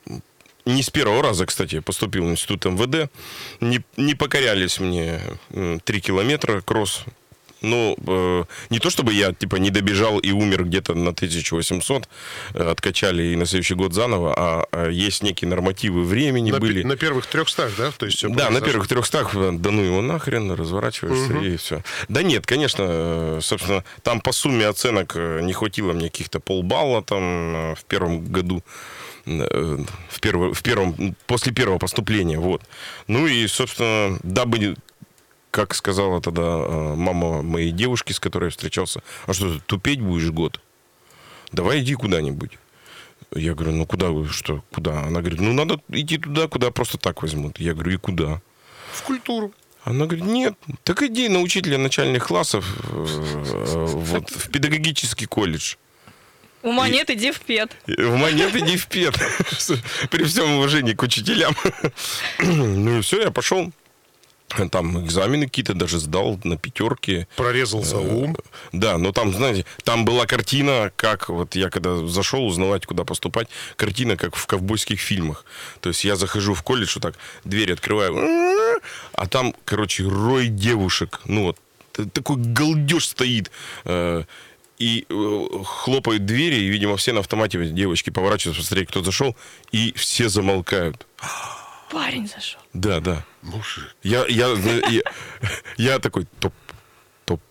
э, 0.07 0.19
не 0.65 0.83
с 0.83 0.89
первого 0.89 1.21
раза, 1.23 1.45
кстати, 1.45 1.79
поступил 1.79 2.25
в 2.25 2.29
институт 2.31 2.65
МВД. 2.65 3.09
Не, 3.61 3.81
не 3.97 4.15
покорялись 4.15 4.79
мне 4.79 5.21
м, 5.51 5.79
три 5.79 6.01
километра 6.01 6.61
кросс. 6.61 7.03
Ну, 7.61 7.97
э, 8.07 8.43
не 8.69 8.79
то 8.79 8.89
чтобы 8.89 9.11
я, 9.11 9.33
типа, 9.33 9.57
не 9.57 9.69
добежал 9.69 10.17
и 10.19 10.31
умер 10.31 10.63
где-то 10.63 10.93
на 10.95 11.11
1800, 11.11 12.07
э, 12.53 12.63
откачали 12.71 13.23
и 13.23 13.35
на 13.35 13.45
следующий 13.45 13.73
год 13.73 13.93
заново, 13.93 14.33
а, 14.37 14.65
а 14.71 14.89
есть 14.89 15.23
некие 15.23 15.49
нормативы 15.49 16.05
времени 16.05 16.51
На, 16.51 16.59
были. 16.59 16.83
на 16.83 16.95
первых 16.95 17.25
трехстах, 17.25 17.71
да? 17.77 17.91
То 17.91 18.05
есть 18.05 18.19
всё 18.19 18.29
Да, 18.29 18.49
на 18.49 18.61
первых 18.61 18.87
трехстах, 18.87 19.35
э, 19.35 19.51
да 19.51 19.71
ну 19.71 19.81
его 19.81 20.01
нахрен, 20.01 20.51
разворачиваешься 20.53 21.37
и 21.37 21.57
все. 21.57 21.83
Да 22.07 22.23
нет, 22.23 22.45
конечно, 22.45 22.85
э, 22.87 23.39
собственно, 23.41 23.83
там 24.03 24.21
по 24.21 24.31
сумме 24.31 24.65
оценок 24.65 25.13
э, 25.17 25.41
не 25.41 25.51
хватило 25.51 25.91
мне 25.91 26.09
каких-то 26.09 26.39
полбалла 26.39 27.03
там 27.03 27.75
в 27.75 27.83
первом 27.89 28.23
году, 28.25 28.63
в, 29.25 30.19
перво- 30.19 30.53
в 30.53 30.61
первом, 30.63 31.15
после 31.27 31.53
первого 31.53 31.77
поступления, 31.77 32.39
вот. 32.39 32.61
Ну 33.07 33.27
и, 33.27 33.47
собственно, 33.47 34.19
дабы 34.23 34.75
как 35.51 35.73
сказала 35.73 36.21
тогда 36.21 36.43
э, 36.43 36.95
мама 36.95 37.41
моей 37.41 37.71
девушки, 37.71 38.13
с 38.13 38.19
которой 38.19 38.45
я 38.45 38.49
встречался, 38.51 39.01
а 39.25 39.33
что 39.33 39.55
ты 39.55 39.59
тупеть 39.65 40.01
будешь 40.01 40.29
год? 40.29 40.61
Давай 41.51 41.81
иди 41.81 41.95
куда-нибудь. 41.95 42.57
Я 43.35 43.53
говорю, 43.53 43.75
ну 43.75 43.85
куда 43.85 44.09
вы, 44.09 44.27
что, 44.27 44.63
куда? 44.71 45.01
Она 45.01 45.21
говорит, 45.21 45.39
ну 45.39 45.53
надо 45.53 45.79
идти 45.89 46.17
туда, 46.17 46.47
куда 46.47 46.71
просто 46.71 46.97
так 46.97 47.21
возьмут. 47.21 47.59
Я 47.59 47.73
говорю, 47.73 47.93
и 47.93 47.97
куда? 47.97 48.41
В 48.91 49.03
культуру. 49.03 49.51
Она 49.83 50.05
говорит, 50.05 50.25
нет, 50.25 50.55
так 50.83 51.01
иди 51.03 51.29
на 51.29 51.39
учителя 51.39 51.77
начальных 51.77 52.27
классов 52.27 52.65
э, 52.91 53.05
э, 53.07 53.85
вот, 53.85 54.29
в 54.29 54.49
педагогический 54.51 55.25
колледж. 55.25 55.75
Ума 56.61 56.87
И- 56.87 56.91
нет, 56.91 57.09
иди 57.09 57.31
в 57.31 57.39
пед. 57.39 57.75
В 57.87 58.15
монет 58.15 58.55
иди 58.55 58.77
в 58.77 58.87
пет. 58.87 59.15
При 60.09 60.23
всем 60.25 60.55
уважении 60.55 60.93
к 60.93 61.01
учителям. 61.01 61.55
Ну 62.39 62.99
и 62.99 63.01
все, 63.01 63.21
я 63.21 63.31
пошел. 63.31 63.71
Там 64.71 65.05
экзамены 65.05 65.45
какие-то 65.45 65.75
даже 65.75 65.99
сдал 65.99 66.39
на 66.43 66.57
пятерке. 66.57 67.27
Прорезался 67.35 67.99
ум. 67.99 68.35
Да, 68.71 68.97
но 68.97 69.11
там, 69.11 69.31
знаете, 69.31 69.63
там 69.83 70.05
была 70.05 70.25
картина, 70.25 70.91
как 70.95 71.29
вот 71.29 71.55
я 71.55 71.69
когда 71.69 72.07
зашел 72.07 72.45
узнавать, 72.47 72.87
куда 72.87 73.03
поступать, 73.03 73.47
картина, 73.75 74.17
как 74.17 74.35
в 74.35 74.47
ковбойских 74.47 74.99
фильмах. 74.99 75.45
То 75.81 75.89
есть 75.89 76.03
я 76.03 76.15
захожу 76.15 76.55
в 76.55 76.63
колледж, 76.63 76.93
вот 76.95 77.03
так, 77.03 77.15
дверь 77.45 77.73
открываю, 77.73 78.81
а 79.13 79.27
там, 79.27 79.53
короче, 79.65 80.03
рой 80.03 80.47
девушек. 80.47 81.21
Ну 81.25 81.43
вот, 81.43 81.57
такой 82.11 82.37
галдеж 82.37 83.07
стоит. 83.07 83.51
И 84.79 85.05
э, 85.09 85.47
хлопают 85.65 86.25
двери, 86.25 86.55
и, 86.55 86.67
видимо, 86.69 86.95
все 86.95 87.11
на 87.11 87.19
автомате, 87.19 87.63
девочки 87.65 88.09
поворачиваются, 88.09 88.61
посмотреть, 88.61 88.87
кто 88.89 89.03
зашел, 89.03 89.35
и 89.73 89.93
все 89.97 90.29
замолкают. 90.29 91.05
Парень 91.91 92.27
зашел. 92.27 92.61
Да, 92.73 92.99
да. 93.01 93.25
Мужик. 93.41 93.95
Я, 94.03 94.25
я, 94.27 94.47
я, 94.89 95.01
я 95.77 95.99
такой 95.99 96.27
топ, 96.39 96.53
топ, 97.25 97.41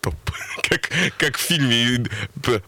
топ. 0.00 0.14
Как, 0.68 0.90
как 1.16 1.36
в 1.38 1.40
фильме 1.40 2.04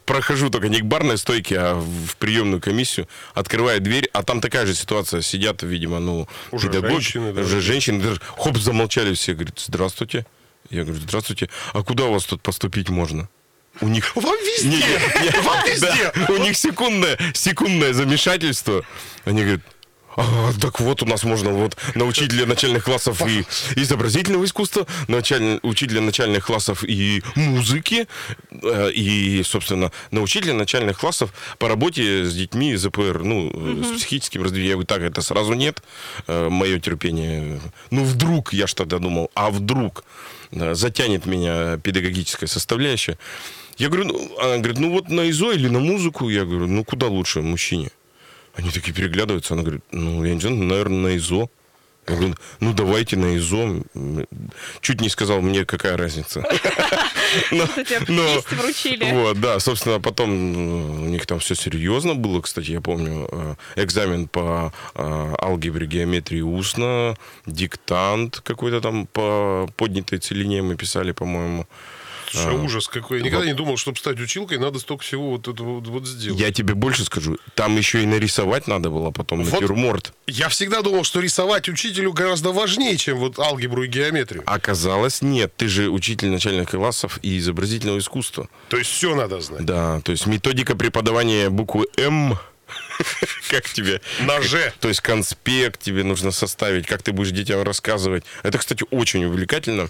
прохожу 0.07 0.49
только 0.49 0.69
не 0.69 0.80
к 0.80 0.85
барной 0.85 1.19
стойке, 1.19 1.59
а 1.59 1.75
в 1.75 2.16
приемную 2.16 2.59
комиссию, 2.61 3.09
открываю 3.35 3.80
дверь, 3.83 4.09
а 4.14 4.23
там 4.23 4.40
такая 4.40 4.64
же 4.64 4.75
ситуация. 4.75 5.21
Сидят, 5.21 5.62
видимо, 5.62 5.99
ну, 5.99 6.26
Уже 6.50 6.69
педагоги, 6.69 6.92
женщины, 6.92 7.33
да. 7.35 7.42
уже 7.42 7.61
женщины, 7.61 8.02
даже, 8.02 8.21
хоп, 8.38 8.57
замолчали 8.57 9.12
все, 9.12 9.35
говорят, 9.35 9.59
здравствуйте. 9.59 10.25
Я 10.71 10.85
говорю, 10.85 11.00
здравствуйте, 11.02 11.50
а 11.75 11.83
куда 11.83 12.04
у 12.04 12.12
вас 12.12 12.25
тут 12.25 12.40
поступить 12.40 12.88
можно? 12.88 13.28
У 13.80 13.88
них... 13.88 14.14
Вам 14.14 14.37
везде! 14.37 14.68
Не, 14.68 14.76
не, 14.76 15.30
не, 15.30 15.40
Вам 15.42 15.64
везде! 15.66 16.12
да, 16.14 16.32
у 16.32 16.37
них 16.37 16.56
секундное, 16.56 17.18
секундное 17.34 17.92
замешательство. 17.92 18.84
Они 19.25 19.40
говорят, 19.42 19.60
«А, 20.16 20.52
так 20.60 20.80
вот 20.80 21.02
у 21.02 21.06
нас 21.06 21.22
можно 21.22 21.50
вот 21.50 21.76
на 21.94 22.04
учителя 22.04 22.44
начальных 22.44 22.84
классов 22.84 23.22
и 23.26 23.44
изобразительного 23.76 24.44
искусства, 24.44 24.87
началь- 25.06 25.60
учителя 25.62 26.00
начальных 26.00 26.46
классов 26.46 26.84
и 26.84 27.22
музыки, 27.37 28.06
э, 28.50 28.90
и, 28.92 29.42
собственно, 29.44 29.92
на 30.10 30.20
учителя 30.20 30.52
начальных 30.52 30.99
классов 30.99 31.32
по 31.58 31.68
работе 31.68 32.25
с 32.25 32.34
детьми 32.34 32.75
ЗПР, 32.76 33.20
ну, 33.22 33.50
э, 33.54 33.84
с 33.84 33.96
психическим 33.99 34.42
раздвижением. 34.42 34.70
Я 34.70 34.75
говорю, 34.75 34.87
так, 34.87 35.02
это 35.02 35.22
сразу 35.22 35.54
нет, 35.54 35.82
мое 36.26 36.80
терпение. 36.80 37.60
Ну, 37.90 38.04
вдруг, 38.04 38.52
я 38.52 38.66
ж 38.66 38.75
тогда 38.75 38.99
думал, 38.99 39.30
а 39.34 39.50
вдруг 39.50 40.04
э, 40.52 40.75
затянет 40.75 41.25
меня 41.25 41.78
педагогическая 41.78 42.49
составляющая. 42.49 43.16
Я 43.80 43.88
говорю, 43.88 44.08
ну, 44.08 44.38
она 44.38 44.58
говорит, 44.58 44.78
ну 44.78 44.90
вот 44.90 45.08
на 45.08 45.30
ИЗО 45.30 45.52
или 45.52 45.66
на 45.68 45.80
музыку? 45.80 46.28
Я 46.28 46.44
говорю, 46.44 46.66
ну 46.66 46.84
куда 46.84 47.06
лучше 47.06 47.40
мужчине? 47.40 47.88
Они 48.54 48.70
такие 48.70 48.92
переглядываются, 48.92 49.54
она 49.54 49.62
говорит, 49.62 49.82
ну 49.90 50.22
я 50.22 50.34
не 50.34 50.40
знаю, 50.40 50.56
наверное, 50.56 51.12
на 51.12 51.16
ИЗО. 51.16 51.49
Я 52.06 52.14
говорю, 52.16 52.34
ну 52.60 52.75
давайте 52.75 53.16
на 53.16 53.38
ИЗО. 53.38 53.82
Чуть 54.82 55.00
не 55.00 55.08
сказал 55.08 55.40
мне, 55.40 55.64
какая 55.64 55.96
разница. 55.96 56.40
Но- 57.52 57.66
тебе 57.66 58.00
но- 58.08 58.42
вручили. 58.50 59.12
Вот, 59.12 59.40
да, 59.40 59.58
собственно, 59.60 59.99
потом 59.99 60.30
э, 60.30 61.02
у 61.04 61.06
них 61.06 61.25
там 61.25 61.38
все 61.38 61.54
серьезно 61.54 62.14
было, 62.14 62.42
кстати, 62.42 62.72
я 62.72 62.82
помню, 62.82 63.28
э, 63.32 63.54
экзамен 63.76 64.28
по 64.28 64.75
э, 64.94 65.34
алгебре, 65.40 65.87
геометрии 65.87 66.42
устно, 66.42 67.16
диктант 67.46 68.40
какой-то 68.40 68.82
там 68.82 69.06
по 69.06 69.70
поднятой 69.76 70.18
целине 70.18 70.60
мы 70.60 70.76
писали, 70.76 71.12
по-моему. 71.12 71.66
Слушай, 72.30 72.54
ужас 72.56 72.88
какой. 72.88 73.18
Я 73.18 73.25
никогда 73.25 73.46
не 73.46 73.54
думал, 73.54 73.76
чтобы 73.76 73.99
стать 73.99 74.20
училкой, 74.20 74.58
надо 74.58 74.78
столько 74.78 75.02
всего 75.02 75.30
вот 75.30 75.49
это 75.49 75.62
вот, 75.62 75.87
вот 75.87 76.06
сделать. 76.06 76.40
Я 76.40 76.52
тебе 76.52 76.75
больше 76.75 77.04
скажу, 77.04 77.38
там 77.54 77.76
еще 77.76 78.02
и 78.02 78.06
нарисовать 78.06 78.66
надо 78.68 78.90
было 78.90 79.10
потом 79.10 79.42
Вот. 79.44 79.52
натюрморт. 79.52 80.12
Я 80.26 80.49
всегда 80.49 80.82
думал, 80.82 81.04
что 81.04 81.20
рисовать 81.20 81.68
учителю 81.68 82.12
гораздо 82.12 82.52
важнее, 82.52 82.96
чем 82.96 83.18
вот 83.18 83.38
алгебру 83.38 83.82
и 83.84 83.88
геометрию. 83.88 84.42
Оказалось, 84.46 85.22
нет, 85.22 85.52
ты 85.56 85.68
же 85.68 85.88
учитель 85.90 86.28
начальных 86.30 86.70
классов 86.70 87.18
и 87.22 87.38
изобразительного 87.38 87.99
искусства. 87.99 88.49
То 88.68 88.76
есть 88.76 88.90
все 88.90 89.14
надо 89.14 89.40
знать. 89.40 89.64
Да, 89.64 90.00
то 90.02 90.12
есть 90.12 90.26
методика 90.26 90.76
преподавания 90.76 91.50
буквы 91.50 91.87
М, 91.96 92.38
как 93.50 93.68
тебе? 93.68 94.00
На 94.20 94.40
«Ж». 94.40 94.72
То 94.80 94.88
есть 94.88 95.00
конспект 95.00 95.80
тебе 95.82 96.04
нужно 96.04 96.30
составить, 96.30 96.86
как 96.86 97.02
ты 97.02 97.12
будешь 97.12 97.30
детям 97.30 97.62
рассказывать. 97.62 98.24
Это, 98.42 98.58
кстати, 98.58 98.84
очень 98.90 99.24
увлекательно. 99.24 99.88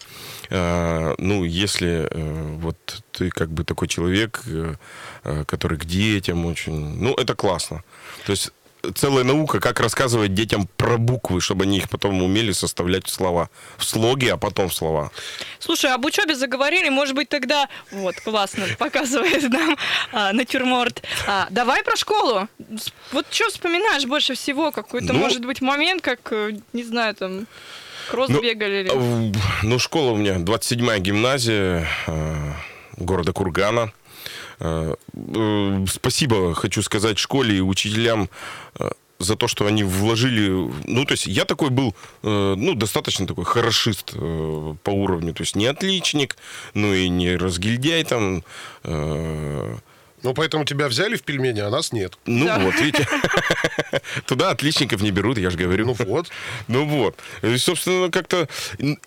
Э, 0.51 1.15
Ну, 1.19 1.45
если 1.45 2.09
э, 2.11 2.57
вот 2.59 3.03
ты 3.13 3.31
как 3.31 3.51
бы 3.51 3.65
такой 3.65 3.89
человек, 3.89 4.41
э, 4.47 4.75
э, 5.25 5.45
который 5.47 5.79
к 5.79 5.85
детям 5.85 6.47
очень... 6.47 6.73
Ну, 7.03 7.15
это 7.15 7.35
классно. 7.35 7.83
То 8.27 8.33
есть 8.33 8.53
целая 8.95 9.25
наука, 9.25 9.61
как 9.61 9.81
рассказывать 9.81 10.35
детям 10.35 10.69
про 10.77 10.97
буквы, 10.99 11.41
чтобы 11.41 11.65
они 11.65 11.79
их 11.79 11.89
потом 11.91 12.23
умели 12.23 12.53
составлять 12.53 13.07
в 13.07 13.11
слова. 13.11 13.49
В 13.77 13.85
слоге, 13.85 14.33
а 14.33 14.37
потом 14.37 14.69
в 14.69 14.75
слова. 14.75 15.11
Слушай, 15.59 15.93
об 15.93 16.05
учебе 16.05 16.35
заговорили, 16.35 16.89
может 16.89 17.15
быть, 17.15 17.29
тогда... 17.29 17.69
Вот, 17.93 18.17
классно, 18.21 18.67
показывает 18.79 19.43
нам 19.51 19.77
а, 20.13 20.33
натюрморт. 20.33 21.03
А, 21.27 21.47
давай 21.51 21.83
про 21.83 21.97
школу. 21.97 22.49
Вот 23.13 23.27
что 23.31 23.49
вспоминаешь 23.51 24.05
больше 24.07 24.35
всего? 24.35 24.71
Какой-то, 24.73 25.13
Ну- 25.13 25.19
может 25.21 25.45
быть, 25.45 25.61
момент, 25.61 26.03
как, 26.03 26.21
э, 26.33 26.53
не 26.73 26.85
знаю, 26.85 27.15
там, 27.15 27.47
кросс 28.11 28.29
Ну, 28.31 28.41
бегали? 28.43 28.81
или- 28.83 29.35
Ну, 29.63 29.79
школа 29.79 30.13
у 30.13 30.17
меня 30.17 30.37
27-я 30.39 30.99
гимназия 30.99 31.87
э, 32.07 32.53
города 32.97 33.33
Кургана. 33.33 33.93
Э, 34.61 34.95
э, 35.15 35.85
Спасибо, 35.89 36.55
хочу 36.55 36.83
сказать, 36.83 37.19
школе 37.19 37.57
и 37.57 37.61
учителям 37.61 38.29
э, 38.79 38.91
за 39.19 39.37
то, 39.37 39.49
что 39.49 39.67
они 39.67 39.85
вложили... 39.85 40.71
Ну, 40.87 41.05
то 41.05 41.13
есть 41.13 41.27
я 41.27 41.45
такой 41.45 41.69
был, 41.69 41.95
ну, 42.23 42.75
достаточно 42.75 43.27
такой 43.27 43.45
хорошист 43.45 44.15
по 44.15 44.91
уровню. 44.91 45.35
То 45.35 45.43
есть 45.43 45.57
не 45.57 45.67
отличник, 45.67 46.39
ну 46.73 46.95
и 46.95 47.07
не 47.11 47.37
разгильдяй 47.37 48.05
там. 48.05 48.43
Ну, 50.23 50.35
поэтому 50.35 50.65
тебя 50.65 50.89
взяли 50.89 51.17
в 51.17 51.23
пельмени, 51.23 51.61
а 51.61 51.71
нас 51.71 51.93
нет. 51.93 52.19
Ну, 52.27 52.47
Да. 52.47 52.59
вот, 52.59 52.75
видите. 52.81 53.07
Туда 54.27 54.51
отличников 54.51 55.03
не 55.03 55.11
берут, 55.11 55.39
я 55.39 55.51
же 55.51 55.57
говорю. 55.59 55.87
Ну 55.87 55.93
вот. 55.99 56.29
Ну 56.69 56.85
вот. 56.87 57.17
И, 57.43 57.57
собственно, 57.57 58.11
как-то... 58.11 58.49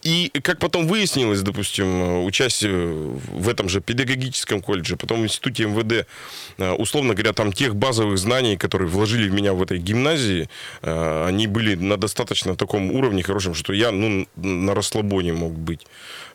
И 0.02 0.32
как 0.44 0.60
потом 0.60 0.88
выяснилось, 0.88 1.42
допустим, 1.42 2.24
участие 2.26 2.88
в 2.88 3.48
этом 3.50 3.70
же 3.70 3.80
педагогическом 3.82 4.62
колледже, 4.62 4.98
потом 4.98 5.22
в 5.22 5.24
институте 5.26 5.66
МВД, 5.66 6.08
э, 6.58 6.72
условно 6.72 7.14
говоря, 7.14 7.34
там 7.34 7.54
тех 7.54 7.76
базовых 7.76 8.18
знаний, 8.18 8.58
которые 8.58 8.88
вложили 8.90 9.30
в 9.30 9.34
меня 9.34 9.54
в 9.54 9.62
этой 9.62 9.78
гимназии, 9.80 10.50
э, 10.82 11.26
они 11.28 11.48
были 11.48 11.76
на 11.76 11.98
достаточно 11.98 12.56
таком 12.56 12.92
уровне 12.92 13.24
хорошем, 13.24 13.54
что 13.54 13.74
я, 13.74 13.92
ну, 13.92 14.28
на 14.36 14.74
расслабоне 14.74 15.34
мог 15.34 15.54
быть. 15.54 15.86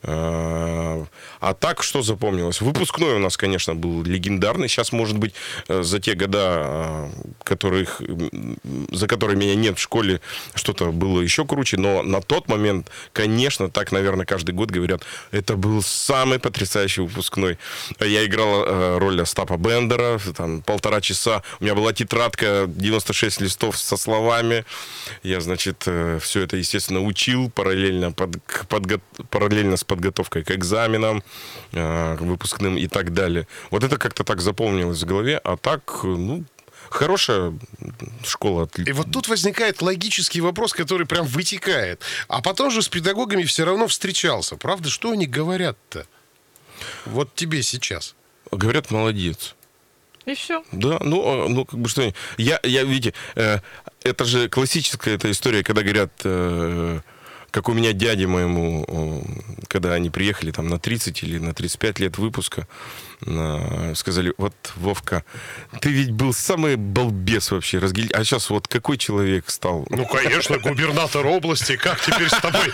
Э, 0.02 1.04
А 1.40 1.54
так, 1.54 1.82
что 1.82 2.02
запомнилось? 2.02 2.60
Выпускной 2.60 3.14
у 3.14 3.18
нас, 3.18 3.36
конечно, 3.36 3.74
был 3.74 4.02
легендарный. 4.02 4.67
Сейчас, 4.68 4.92
может 4.92 5.18
быть, 5.18 5.34
э, 5.68 5.82
за 5.82 5.98
те 5.98 6.14
года, 6.14 6.62
э, 6.64 7.08
которых, 7.42 8.00
за 8.92 9.06
которые 9.06 9.36
меня 9.36 9.54
нет 9.54 9.78
в 9.78 9.80
школе, 9.80 10.20
что-то 10.54 10.92
было 10.92 11.20
еще 11.20 11.44
круче. 11.44 11.76
Но 11.76 12.02
на 12.02 12.20
тот 12.20 12.48
момент, 12.48 12.90
конечно, 13.12 13.70
так, 13.70 13.92
наверное, 13.92 14.26
каждый 14.26 14.52
год 14.52 14.70
говорят, 14.70 15.02
это 15.30 15.56
был 15.56 15.82
самый 15.82 16.38
потрясающий 16.38 17.02
выпускной. 17.02 17.58
Я 18.00 18.24
играл 18.24 18.64
э, 18.64 18.98
роль 18.98 19.20
Остапа 19.20 19.56
Бендера, 19.56 20.20
там 20.36 20.62
полтора 20.62 21.00
часа. 21.00 21.42
У 21.60 21.64
меня 21.64 21.74
была 21.74 21.92
тетрадка, 21.92 22.66
96 22.68 23.40
листов 23.40 23.78
со 23.78 23.96
словами. 23.96 24.64
Я, 25.22 25.40
значит, 25.40 25.86
все 26.20 26.42
это, 26.42 26.56
естественно, 26.56 27.00
учил 27.00 27.50
параллельно, 27.50 28.12
под, 28.12 28.36
подго- 28.68 29.00
параллельно 29.30 29.76
с 29.76 29.84
подготовкой 29.84 30.44
к 30.44 30.50
экзаменам, 30.50 31.22
выпускным 31.72 32.76
и 32.76 32.86
так 32.86 33.12
далее. 33.12 33.46
Вот 33.70 33.84
это 33.84 33.96
как-то 33.98 34.24
так 34.24 34.40
запомнилось 34.40 34.57
в 34.58 35.04
голове. 35.04 35.38
А 35.38 35.56
так, 35.56 36.00
ну, 36.02 36.44
хорошая 36.90 37.58
школа. 38.24 38.68
И 38.76 38.92
вот 38.92 39.10
тут 39.12 39.28
возникает 39.28 39.82
логический 39.82 40.40
вопрос, 40.40 40.72
который 40.72 41.06
прям 41.06 41.26
вытекает. 41.26 42.02
А 42.28 42.42
потом 42.42 42.70
же 42.70 42.82
с 42.82 42.88
педагогами 42.88 43.44
все 43.44 43.64
равно 43.64 43.86
встречался. 43.86 44.56
Правда, 44.56 44.88
что 44.88 45.10
они 45.10 45.26
говорят-то? 45.26 46.06
Вот 47.04 47.34
тебе 47.34 47.62
сейчас. 47.62 48.14
Говорят, 48.50 48.90
молодец. 48.90 49.54
И 50.26 50.34
все. 50.34 50.62
Да, 50.72 50.98
ну, 51.00 51.22
а, 51.24 51.48
ну 51.48 51.64
как 51.64 51.80
бы 51.80 51.88
что... 51.88 52.12
Я, 52.36 52.60
я 52.62 52.84
видите, 52.84 53.14
э, 53.34 53.60
это 54.02 54.24
же 54.24 54.48
классическая 54.48 55.14
эта 55.14 55.30
история, 55.30 55.62
когда 55.62 55.82
говорят, 55.82 56.12
э, 56.24 57.00
как 57.50 57.68
у 57.68 57.72
меня 57.72 57.92
дяде 57.92 58.26
моему, 58.26 58.84
э, 58.86 59.64
когда 59.68 59.94
они 59.94 60.10
приехали 60.10 60.50
там 60.50 60.68
на 60.68 60.78
30 60.78 61.22
или 61.22 61.38
на 61.38 61.54
35 61.54 61.98
лет 62.00 62.18
выпуска, 62.18 62.62
э, 62.62 63.07
сказали, 63.20 64.32
вот, 64.38 64.54
Вовка, 64.76 65.24
ты 65.80 65.90
ведь 65.90 66.12
был 66.12 66.32
самый 66.32 66.76
балбес 66.76 67.50
вообще, 67.50 67.78
разгиль... 67.78 68.10
а 68.12 68.24
сейчас 68.24 68.48
вот 68.50 68.68
какой 68.68 68.96
человек 68.96 69.50
стал? 69.50 69.86
Ну, 69.90 70.06
конечно, 70.06 70.58
губернатор 70.58 71.26
области. 71.26 71.76
Как 71.76 72.00
теперь 72.00 72.28
с 72.28 72.40
тобой? 72.40 72.72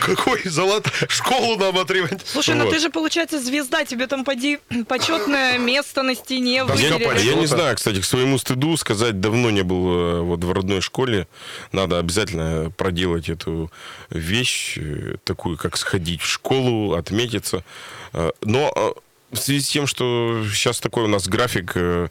Какой 0.00 0.42
золот 0.44 0.86
школу 1.08 1.56
нам 1.56 1.78
отремонтировать? 1.78 2.26
Слушай, 2.26 2.54
ну 2.54 2.70
ты 2.70 2.78
же, 2.78 2.90
получается, 2.90 3.40
звезда. 3.40 3.84
Тебе 3.84 4.06
там 4.06 4.24
поди 4.24 4.58
почетное 4.88 5.58
место 5.58 6.02
на 6.02 6.14
стене 6.14 6.64
выделили. 6.64 7.26
я 7.26 7.34
не 7.34 7.46
знаю, 7.46 7.76
кстати, 7.76 8.00
к 8.00 8.04
своему 8.04 8.38
стыду 8.38 8.76
сказать, 8.76 9.20
давно 9.20 9.50
не 9.50 9.62
был 9.62 9.92
э, 9.92 10.20
вот 10.20 10.44
в 10.44 10.52
родной 10.52 10.80
школе. 10.80 11.26
Надо 11.72 11.98
обязательно 11.98 12.70
проделать 12.70 13.28
эту 13.28 13.70
вещь, 14.10 14.78
э, 14.78 15.16
такую, 15.24 15.56
как 15.56 15.76
сходить 15.76 16.22
в 16.22 16.26
школу, 16.26 16.94
отметиться. 16.94 17.64
Э, 18.12 18.30
Но 18.42 18.72
э, 18.74 18.92
в 19.32 19.38
связи 19.38 19.60
с 19.60 19.68
тем, 19.68 19.86
что 19.86 20.44
сейчас 20.52 20.80
такой 20.80 21.04
у 21.04 21.08
нас 21.08 21.26
график 21.28 21.72
э, 21.76 22.08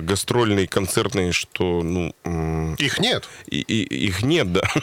гастрольный, 0.00 0.66
концертный, 0.66 1.30
что, 1.30 1.82
ну, 1.84 2.12
Их 2.78 2.98
нет. 2.98 3.28
и- 3.46 3.60
и- 3.60 4.06
их 4.06 4.20
нет, 4.22 4.52
да. 4.52 4.62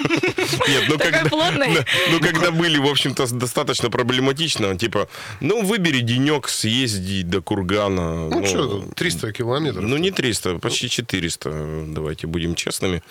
Нет, 0.67 0.83
ну 0.87 0.97
когда, 0.97 1.23
да, 1.23 1.85
ну 2.09 2.19
когда 2.21 2.51
были, 2.51 2.77
в 2.77 2.85
общем-то, 2.87 3.27
достаточно 3.35 3.89
проблематично, 3.89 4.77
типа, 4.77 5.09
ну 5.41 5.61
выбери 5.65 5.99
денек, 5.99 6.47
съезди 6.47 7.23
до 7.23 7.41
Кургана. 7.41 8.29
Ну, 8.29 8.45
что 8.45 8.65
тут, 8.67 8.95
300 8.95 9.33
километров. 9.33 9.83
Ну, 9.83 9.97
не 9.97 10.11
300, 10.11 10.59
почти 10.59 10.87
400, 10.89 11.83
давайте 11.87 12.27
будем 12.27 12.55
честными. 12.55 13.03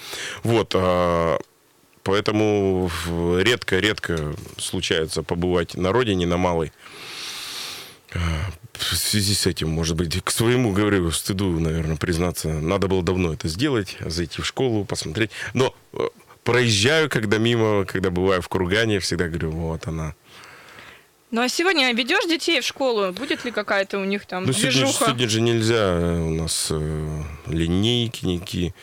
Вот, 0.45 0.73
а, 0.75 1.39
поэтому 2.05 2.91
редко-редко 3.39 4.35
случается 4.59 5.23
побывать 5.23 5.75
на 5.75 5.93
родине, 5.93 6.27
на 6.27 6.37
малой. 6.39 6.73
А, 8.17 8.51
В 8.79 8.97
связи 8.97 9.35
с 9.35 9.47
этим, 9.47 9.69
может 9.71 9.97
быть, 9.97 10.23
к 10.23 10.31
своему, 10.31 10.73
говорю, 10.73 11.11
стыду, 11.11 11.59
наверное, 11.61 11.97
признаться, 11.97 12.49
надо 12.49 12.89
было 12.89 13.03
давно 13.03 13.33
это 13.33 13.49
сделать, 13.49 13.97
зайти 14.01 14.43
в 14.43 14.47
школу, 14.47 14.85
посмотреть. 14.85 15.31
Но 15.55 15.75
э, 15.93 15.99
проезжаю, 16.45 17.09
когда 17.09 17.39
мимо, 17.39 17.85
когда 17.85 18.11
бываю 18.11 18.43
в 18.43 18.49
Кургане, 18.49 18.99
всегда 19.01 19.29
говорю, 19.29 19.51
вот 19.53 19.87
она. 19.87 20.15
Ну 21.33 21.41
а 21.43 21.49
сегодня 21.49 21.93
ведешь 21.93 22.25
детей 22.29 22.61
в 22.61 22.65
школу? 22.65 23.13
Будет 23.13 23.45
ли 23.45 23.51
какая-то 23.51 23.99
у 23.99 24.05
них 24.05 24.27
там 24.27 24.45
Ну, 24.45 24.53
сегодня, 24.53 24.81
движуха? 24.83 25.05
сегодня 25.07 25.29
же 25.29 25.41
нельзя 25.41 25.75
э, 25.99 26.21
у 26.21 26.31
нас 26.31 26.69
э, 26.71 27.23
линейки 27.47 28.25
никакие. 28.27 28.75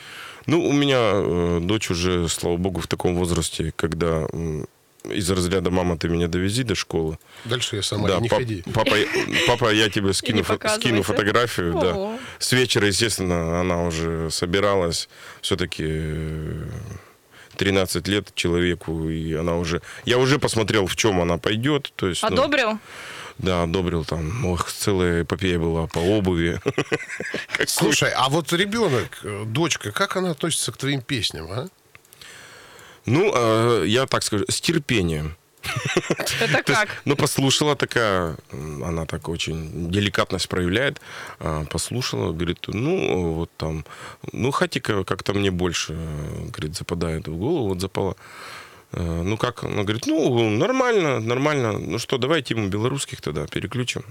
Ну, 0.46 0.62
у 0.68 0.74
меня 0.74 1.00
э, 1.14 1.60
дочь 1.62 1.90
уже, 1.90 2.28
слава 2.28 2.58
богу, 2.58 2.82
в 2.82 2.88
таком 2.88 3.16
возрасте, 3.16 3.72
когда 3.76 4.28
м, 4.34 4.68
из 5.10 5.30
разряда 5.30 5.70
«мама, 5.72 5.98
ты 5.98 6.08
меня 6.10 6.28
довези 6.28 6.64
до 6.64 6.76
школы». 6.76 7.18
Дальше 7.46 7.78
я 7.78 7.82
сама 7.82 8.08
да, 8.08 8.20
не 8.20 8.30
пап- 8.30 8.40
ходи. 8.40 8.64
папа, 8.74 8.96
папа, 9.48 9.74
я 9.74 9.90
тебе 9.90 10.14
скину, 10.14 10.42
фо- 10.42 10.76
скину 10.76 11.04
фотографию. 11.04 11.74
Да. 11.74 12.20
С 12.40 12.52
вечера, 12.54 12.88
естественно, 12.88 13.60
она 13.60 13.84
уже 13.84 14.30
собиралась. 14.32 15.10
Все-таки 15.42 16.02
13 17.58 18.08
лет 18.08 18.34
человеку, 18.36 19.10
и 19.10 19.34
она 19.34 19.58
уже... 19.58 19.82
Я 20.06 20.18
уже 20.18 20.40
посмотрел, 20.40 20.88
в 20.88 20.96
чем 20.96 21.22
она 21.22 21.38
пойдет. 21.38 21.92
То 21.96 22.08
есть, 22.08 22.22
ну, 22.24 22.30
Одобрил? 22.30 22.80
Да, 23.40 23.64
одобрил 23.64 24.06
там. 24.06 24.46
Ох, 24.46 24.72
целая 24.72 25.24
эпопея 25.24 25.58
была 25.60 25.88
по 25.88 26.00
обуви. 26.00 26.60
Слушай, 27.68 28.12
а 28.16 28.30
вот 28.30 28.54
ребенок, 28.54 29.20
э, 29.24 29.44
дочка, 29.46 29.92
как 29.92 30.18
она 30.18 30.32
относится 30.32 30.72
к 30.72 30.78
твоим 30.78 31.02
песням, 31.02 31.48
а? 31.52 31.68
Ну, 33.06 33.32
э, 33.36 33.84
я 33.88 34.06
так 34.06 34.24
скажу, 34.24 34.46
с 34.50 34.62
терпением. 34.62 35.36
Это 36.42 36.64
как? 36.74 36.90
Ну, 37.06 37.16
послушала 37.16 37.76
такая, 37.76 38.36
она 38.86 39.06
так 39.06 39.30
очень 39.30 39.90
деликатность 39.92 40.50
проявляет. 40.50 41.02
а, 41.40 41.64
Послушала, 41.66 42.34
говорит, 42.34 42.60
ну, 42.68 43.34
вот 43.34 43.50
там, 43.58 43.86
ну, 44.34 44.52
хатика 44.52 45.04
как-то 45.04 45.34
мне 45.34 45.52
больше, 45.52 45.96
говорит, 46.52 46.76
западает 46.76 47.28
в 47.28 47.38
голову, 47.38 47.70
вот 47.70 47.82
запала. 47.82 48.16
Э, 48.92 49.24
Ну, 49.24 49.38
как? 49.38 49.64
Она 49.64 49.84
говорит, 49.84 50.06
ну, 50.08 50.50
нормально, 50.50 51.20
нормально. 51.20 51.72
Ну 51.80 52.00
что, 52.00 52.18
давай 52.18 52.42
тему 52.42 52.68
белорусских 52.68 53.22
тогда 53.22 53.46
переключим. 53.48 54.04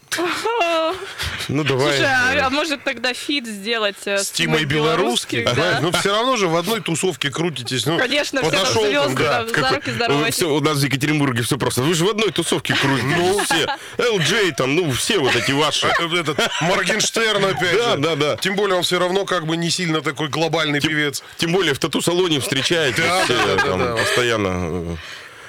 Ну, 1.48 1.64
давай. 1.64 1.96
Слушай, 1.96 2.10
а, 2.10 2.46
а 2.46 2.50
может 2.50 2.84
тогда 2.84 3.12
feat 3.14 3.46
сделать 3.46 3.96
э, 4.04 4.18
С 4.18 4.30
Тимой 4.30 4.64
Белорусских, 4.64 5.44
да? 5.44 5.54
знаешь, 5.54 5.78
ну 5.82 5.92
все 5.92 6.10
равно 6.12 6.36
же 6.36 6.48
в 6.48 6.56
одной 6.56 6.80
тусовке 6.80 7.30
крутитесь. 7.30 7.86
Ну, 7.86 7.98
Конечно, 7.98 8.40
все 8.42 8.50
там 8.50 8.60
подошел 8.60 8.84
звезды, 8.86 9.22
да. 9.22 9.38
там, 9.38 9.48
за 9.48 9.54
Какой- 9.54 9.76
руки 9.76 9.90
здоровайтесь. 9.90 10.34
всё, 10.36 10.54
у 10.54 10.60
нас 10.60 10.78
в 10.78 10.84
Екатеринбурге 10.84 11.42
все 11.42 11.58
просто. 11.58 11.82
Вы 11.82 11.94
же 11.94 12.04
в 12.04 12.10
одной 12.10 12.30
тусовке 12.32 12.74
крутите. 12.74 13.06
Ну, 13.16 13.38
все. 13.44 13.66
Элджей 13.98 14.54
там, 14.56 14.74
ну, 14.74 14.90
все 14.92 15.18
вот 15.18 15.34
эти 15.36 15.52
ваши. 15.52 15.86
Э, 15.86 16.18
Этот 16.20 16.38
Моргенштерн 16.62 17.44
опять 17.44 17.76
Да, 17.76 17.96
да, 17.96 18.16
да. 18.16 18.36
Тем 18.36 18.56
более 18.56 18.76
он 18.76 18.82
все 18.82 18.98
равно 18.98 19.24
как 19.24 19.46
бы 19.46 19.56
не 19.56 19.70
сильно 19.70 20.00
такой 20.02 20.28
глобальный 20.28 20.80
певец. 20.80 21.22
Тем 21.38 21.52
более 21.52 21.74
в 21.74 21.78
тату-салоне 21.78 22.40
встречаете 22.40 23.02
Да, 23.02 23.24
все 23.24 23.34
да, 23.36 23.56
да, 23.56 23.62
там 23.62 23.78
да. 23.78 23.96
постоянно. 23.96 24.98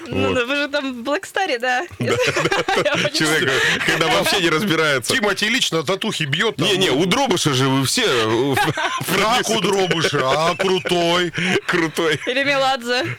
Ну, 0.08 0.30
вот. 0.30 0.36
ну, 0.36 0.46
вы 0.46 0.56
же 0.56 0.68
там 0.68 0.94
в 0.94 1.04
Блэкстаре, 1.04 1.60
да? 1.60 1.86
Человек, 2.00 3.52
когда 3.86 4.08
вообще 4.08 4.42
не 4.42 4.50
разбирается. 4.50 5.14
Тимати 5.14 5.50
лично 5.50 5.84
татухи 5.84 6.24
бьет. 6.24 6.58
Не-не, 6.58 6.92
ну, 6.92 7.00
у 7.00 7.06
Дробыша 7.06 7.54
же 7.54 7.68
вы 7.68 7.86
все 7.86 8.06
э, 8.06 8.56
Как 9.18 9.50
у 9.50 9.62
Дробыша, 9.62 10.22
а 10.24 10.56
крутой. 10.56 11.32
крутой. 11.68 12.20
Или 12.28 12.44
Меладзе. 12.44 13.18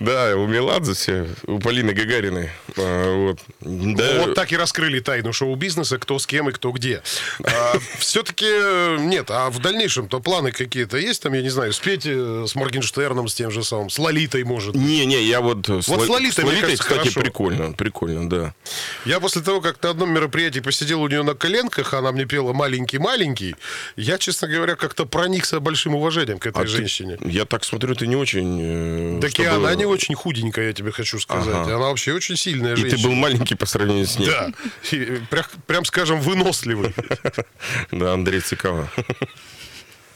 Да, 0.00 0.36
у 0.36 0.46
Меладзе 0.46 0.94
все, 0.94 1.28
у 1.46 1.58
Полины 1.58 1.92
Гагариной. 1.92 2.50
А, 2.76 3.16
Вот. 3.16 3.38
Да, 3.60 4.24
Вот 4.26 4.34
так 4.34 4.52
и 4.52 4.56
раскрыли 4.56 5.00
тайну 5.00 5.32
шоу-бизнеса, 5.32 5.98
кто 5.98 6.18
с 6.18 6.26
кем 6.26 6.48
и 6.48 6.52
кто 6.52 6.70
где. 6.72 7.02
все-таки 7.98 8.46
нет, 9.00 9.30
а 9.30 9.50
в 9.50 9.58
дальнейшем-то 9.60 10.20
планы 10.20 10.52
какие-то 10.52 10.96
есть 10.96 11.22
там, 11.22 11.32
я 11.34 11.42
не 11.42 11.48
знаю, 11.50 11.72
спеть 11.72 12.02
э, 12.06 12.44
с 12.46 12.54
Моргенштерном, 12.54 13.28
с 13.28 13.34
тем 13.34 13.50
же 13.50 13.64
самым, 13.64 13.90
с 13.90 13.98
Лолитой, 13.98 14.44
может. 14.44 14.74
Не-не, 14.74 15.22
я 15.24 15.40
вот... 15.40 15.66
с 15.66 15.88
Вот 15.88 16.02
с 16.04 16.08
Ло- 16.08 16.14
Лолитой, 16.14 16.44
мне 16.44 16.60
кажется, 16.60 16.82
кстати, 16.82 16.98
хорошо. 17.00 17.20
прикольно, 17.20 17.72
прикольно, 17.72 18.28
да. 18.28 18.54
Я 19.04 19.20
после 19.20 19.42
того, 19.42 19.60
как 19.60 19.82
на 19.82 19.90
одном 19.90 20.12
мероприятии 20.12 20.60
посидел 20.60 21.02
у 21.02 21.08
нее 21.08 21.22
на 21.22 21.34
коленках, 21.34 21.94
она 21.94 22.12
мне 22.12 22.24
пела 22.26 22.52
«маленький-маленький», 22.52 23.56
я, 23.96 24.18
честно 24.18 24.48
говоря, 24.48 24.76
как-то 24.76 25.06
проникся 25.06 25.60
большим 25.60 25.94
уважением 25.94 26.38
к 26.38 26.46
этой 26.46 26.58
А 26.58 26.62
ты- 26.62 26.68
женщине. 26.68 27.18
я 27.24 27.44
так 27.44 27.64
смотрю, 27.64 27.94
ты 27.94 28.06
не 28.06 28.16
очень... 28.16 29.16
э, 29.18 29.20
Так 29.20 29.30
и 29.30 29.42
чтобы- 29.44 29.48
она 29.50 29.74
не 29.74 29.84
очень 29.86 30.14
худенькая, 30.14 30.68
я 30.68 30.72
тебе 30.72 30.92
хочу 30.92 31.18
сказать. 31.18 31.48
Ага. 31.54 31.76
Она 31.76 31.88
вообще 31.88 32.12
очень 32.12 32.36
сильная 32.36 32.59
И 32.68 32.76
женщина. 32.76 32.90
ты 33.02 33.02
был 33.08 33.14
маленький 33.14 33.54
по 33.54 33.66
сравнению 33.66 34.06
с 34.06 34.18
ней. 34.18 34.28
Да. 34.30 34.50
И 34.90 35.20
прям, 35.30 35.44
прям 35.66 35.84
скажем, 35.84 36.20
выносливый. 36.20 36.94
Да, 37.92 38.14
Андрей 38.14 38.40
Цикало. 38.40 38.88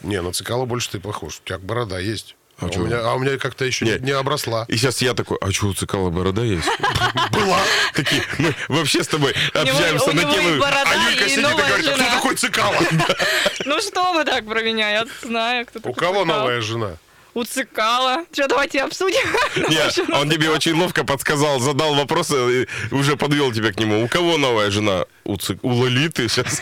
Не, 0.03 0.21
на 0.23 0.33
Цикало 0.33 0.65
больше 0.67 0.91
ты 0.91 1.01
похож. 1.01 1.41
У 1.43 1.47
тебя 1.49 1.59
борода 1.59 1.99
есть. 1.99 2.37
А, 2.59 2.67
А 2.67 2.69
у, 2.69 2.87
меня, 2.87 3.01
а 3.01 3.15
у 3.15 3.19
меня 3.19 3.37
как-то 3.37 3.65
еще 3.65 3.85
не, 3.85 3.99
Не. 3.99 4.13
обросла. 4.13 4.65
И 4.69 4.77
сейчас 4.77 5.03
я 5.03 5.15
такой, 5.15 5.39
а 5.41 5.51
что, 5.51 5.67
у 5.69 5.75
Цикала 5.75 6.11
борода 6.11 6.43
есть? 6.43 6.69
Была. 7.33 7.59
Такие, 7.95 8.23
мы 8.39 8.55
вообще 8.69 9.03
с 9.03 9.09
тобой 9.09 9.35
У 9.55 9.59
общаемся 9.59 10.11
у 10.11 10.13
на 10.13 10.21
и 10.21 10.35
тему... 10.35 10.63
А 10.63 11.11
Юлька 11.11 11.25
и 11.25 11.29
сидит 11.31 11.39
и 11.51 11.53
говорит, 11.57 11.89
а 11.89 11.95
кто 11.95 12.05
такой 12.17 12.37
Цикало? 12.37 12.77
Ну 13.65 13.81
что 13.81 14.13
вы 14.13 14.25
так 14.25 14.47
про 14.47 14.63
меня? 14.63 14.91
Я 14.91 15.05
знаю, 15.23 15.67
кто 15.67 15.79
У 15.81 15.83
такой 15.83 15.95
кого 15.95 16.23
Цикало. 16.23 16.39
новая 16.39 16.61
жена? 16.61 16.97
У 17.35 17.45
Цикала. 17.45 18.25
Что, 18.33 18.47
давайте 18.47 18.81
обсудим? 18.81 19.27
Нет, 19.69 19.99
он 20.11 20.31
тебе 20.31 20.51
очень 20.51 20.75
ловко 20.75 21.05
подсказал, 21.05 21.59
задал 21.59 21.95
вопрос 21.95 22.31
и 22.31 22.67
уже 22.93 23.17
подвел 23.17 23.53
тебя 23.53 23.73
к 23.73 23.79
нему. 23.79 24.05
У 24.05 24.09
кого 24.09 24.39
новая 24.39 24.71
жена? 24.71 25.05
У, 25.25 25.37
Ци- 25.39 25.59
у 25.63 25.71
Лолиты 25.71 26.29
сейчас. 26.29 26.61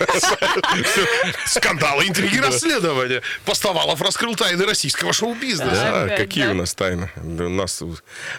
Скандалы, 1.47 2.07
интриги, 2.07 2.39
расследования. 2.39 3.23
Постовалов 3.45 4.01
раскрыл 4.01 4.35
тайны 4.37 4.65
российского 4.65 5.13
шоу-бизнеса. 5.13 6.07
Да, 6.09 6.17
какие 6.17 6.47
у 6.47 6.55
нас 6.55 6.75
тайны? 6.75 7.11
У 7.17 7.49
нас 7.49 7.83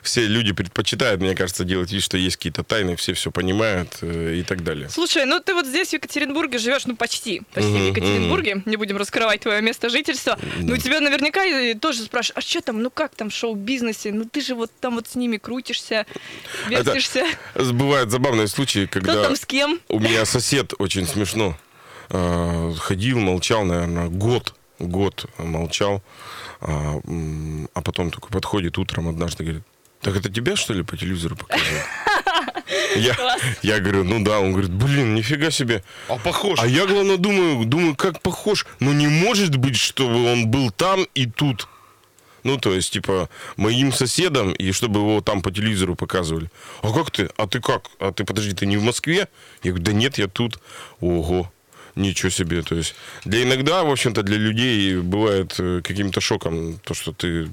все 0.01 0.25
люди 0.25 0.53
предпочитают, 0.53 1.21
мне 1.21 1.35
кажется, 1.35 1.63
делать 1.65 1.91
вид, 1.91 2.03
что 2.03 2.17
есть 2.17 2.37
какие-то 2.37 2.63
тайны, 2.63 2.95
все 2.95 3.13
все 3.13 3.31
понимают 3.31 3.97
э, 4.01 4.35
и 4.39 4.43
так 4.43 4.63
далее. 4.63 4.89
Слушай, 4.89 5.25
ну 5.25 5.39
ты 5.39 5.53
вот 5.53 5.65
здесь 5.67 5.89
в 5.89 5.93
Екатеринбурге 5.93 6.57
живешь, 6.57 6.85
ну 6.85 6.95
почти, 6.95 7.41
почти 7.53 7.71
в 7.71 7.87
Екатеринбурге, 7.87 8.61
не 8.65 8.77
будем 8.77 8.97
раскрывать 8.97 9.41
твое 9.41 9.61
место 9.61 9.89
жительства. 9.89 10.39
Ну 10.57 10.77
тебя 10.77 11.01
наверняка 11.01 11.41
тоже 11.79 12.03
спрашивают, 12.03 12.37
а 12.37 12.41
что 12.41 12.61
там, 12.61 12.81
ну 12.81 12.89
как 12.89 13.13
там 13.15 13.29
в 13.29 13.33
шоу-бизнесе? 13.33 14.11
Ну 14.13 14.25
ты 14.25 14.41
же 14.41 14.55
вот 14.55 14.71
там 14.79 14.95
вот 14.95 15.07
с 15.07 15.15
ними 15.15 15.37
крутишься, 15.37 16.05
вертишься. 16.67 17.25
Бывают 17.55 18.09
забавные 18.09 18.47
случаи, 18.47 18.85
Кто 18.85 18.99
когда 18.99 19.23
там 19.23 19.35
с 19.35 19.45
кем? 19.45 19.79
у 19.89 19.99
меня 19.99 20.12
сосед 20.25 20.73
очень 20.79 21.07
смешно 21.07 21.57
э, 22.09 22.73
ходил, 22.79 23.19
молчал, 23.19 23.63
наверное, 23.65 24.07
год, 24.07 24.55
год 24.79 25.25
молчал, 25.37 26.03
а, 26.61 26.99
а 27.73 27.81
потом 27.81 28.11
такой 28.11 28.29
подходит 28.31 28.77
утром 28.77 29.09
однажды 29.09 29.43
говорит, 29.43 29.63
так 30.01 30.15
это 30.17 30.29
тебя 30.29 30.55
что 30.55 30.73
ли 30.73 30.83
по 30.83 30.97
телевизору 30.97 31.35
показывают? 31.35 31.85
Я, 32.95 33.15
я 33.61 33.79
говорю, 33.79 34.03
ну 34.03 34.23
да, 34.23 34.39
он 34.39 34.51
говорит, 34.51 34.71
блин, 34.71 35.15
нифига 35.15 35.51
себе. 35.51 35.83
А 36.07 36.17
похож. 36.17 36.59
А 36.61 36.67
я, 36.67 36.85
главное, 36.85 37.17
думаю, 37.17 37.65
думаю, 37.65 37.95
как 37.95 38.21
похож. 38.21 38.65
Но 38.79 38.93
не 38.93 39.07
может 39.07 39.57
быть, 39.57 39.75
чтобы 39.75 40.31
он 40.31 40.47
был 40.47 40.71
там 40.71 41.05
и 41.13 41.25
тут. 41.25 41.67
Ну, 42.43 42.57
то 42.57 42.73
есть, 42.73 42.93
типа, 42.93 43.29
моим 43.55 43.91
соседом, 43.93 44.51
и 44.53 44.71
чтобы 44.71 44.99
его 44.99 45.21
там 45.21 45.41
по 45.41 45.51
телевизору 45.51 45.95
показывали. 45.95 46.49
А 46.81 46.91
как 46.91 47.11
ты? 47.11 47.29
А 47.37 47.47
ты 47.47 47.59
как? 47.61 47.83
А 47.99 48.11
ты, 48.11 48.25
подожди, 48.25 48.53
ты 48.53 48.65
не 48.65 48.77
в 48.77 48.83
Москве? 48.83 49.27
Я 49.63 49.71
говорю, 49.71 49.85
да 49.85 49.93
нет, 49.93 50.17
я 50.17 50.27
тут. 50.27 50.59
Ого. 50.99 51.51
Ничего 51.95 52.31
себе. 52.31 52.61
То 52.63 52.75
есть, 52.75 52.95
для 53.23 53.43
иногда, 53.43 53.83
в 53.83 53.91
общем-то, 53.91 54.23
для 54.23 54.37
людей 54.37 54.97
бывает 54.97 55.55
э, 55.59 55.81
каким-то 55.83 56.21
шоком 56.21 56.79
то, 56.79 56.93
что 56.95 57.11
ты 57.13 57.49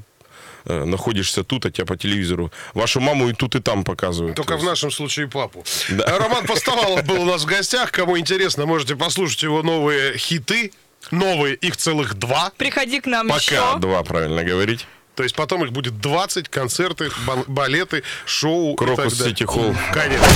э, 0.64 0.84
находишься 0.84 1.44
тут, 1.44 1.66
а 1.66 1.70
тебя 1.70 1.84
по 1.84 1.96
телевизору. 1.96 2.50
Вашу 2.74 3.00
маму 3.00 3.28
и 3.28 3.34
тут, 3.34 3.54
и 3.54 3.60
там 3.60 3.84
показывают. 3.84 4.36
Только 4.36 4.54
То 4.54 4.60
в 4.60 4.64
нашем 4.64 4.90
случае 4.90 5.28
папу. 5.28 5.64
А 5.90 6.18
Роман 6.18 6.46
Постовалов 6.46 7.04
был 7.06 7.22
у 7.22 7.26
нас 7.26 7.42
в 7.42 7.46
гостях. 7.46 7.92
Кому 7.92 8.18
интересно, 8.18 8.66
можете 8.66 8.96
послушать 8.96 9.42
его 9.42 9.62
новые 9.62 10.16
хиты. 10.16 10.72
Новые, 11.10 11.54
их 11.56 11.76
целых 11.76 12.14
два. 12.14 12.52
Приходи 12.56 13.00
к 13.00 13.06
нам 13.06 13.28
Пока 13.28 13.40
еще. 13.40 13.78
два, 13.78 14.02
правильно 14.02 14.44
говорить. 14.44 14.86
То 15.16 15.22
есть 15.24 15.34
потом 15.34 15.64
их 15.64 15.72
будет 15.72 16.00
20, 16.00 16.48
концерты, 16.48 17.10
бал- 17.26 17.44
балеты, 17.46 18.02
шоу 18.26 18.74
Крокус 18.74 18.98
и 18.98 19.08
так 19.08 19.18
далее. 19.18 19.34
Сити 19.34 19.42
Холл. 19.44 19.74
Конечно. 19.92 20.26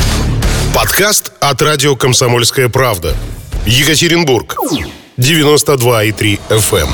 Подкаст 0.74 1.32
от 1.40 1.62
радио 1.62 1.94
«Комсомольская 1.96 2.68
правда». 2.68 3.14
Екатеринбург. 3.66 4.56
92,3 5.16 6.40
FM. 6.50 6.88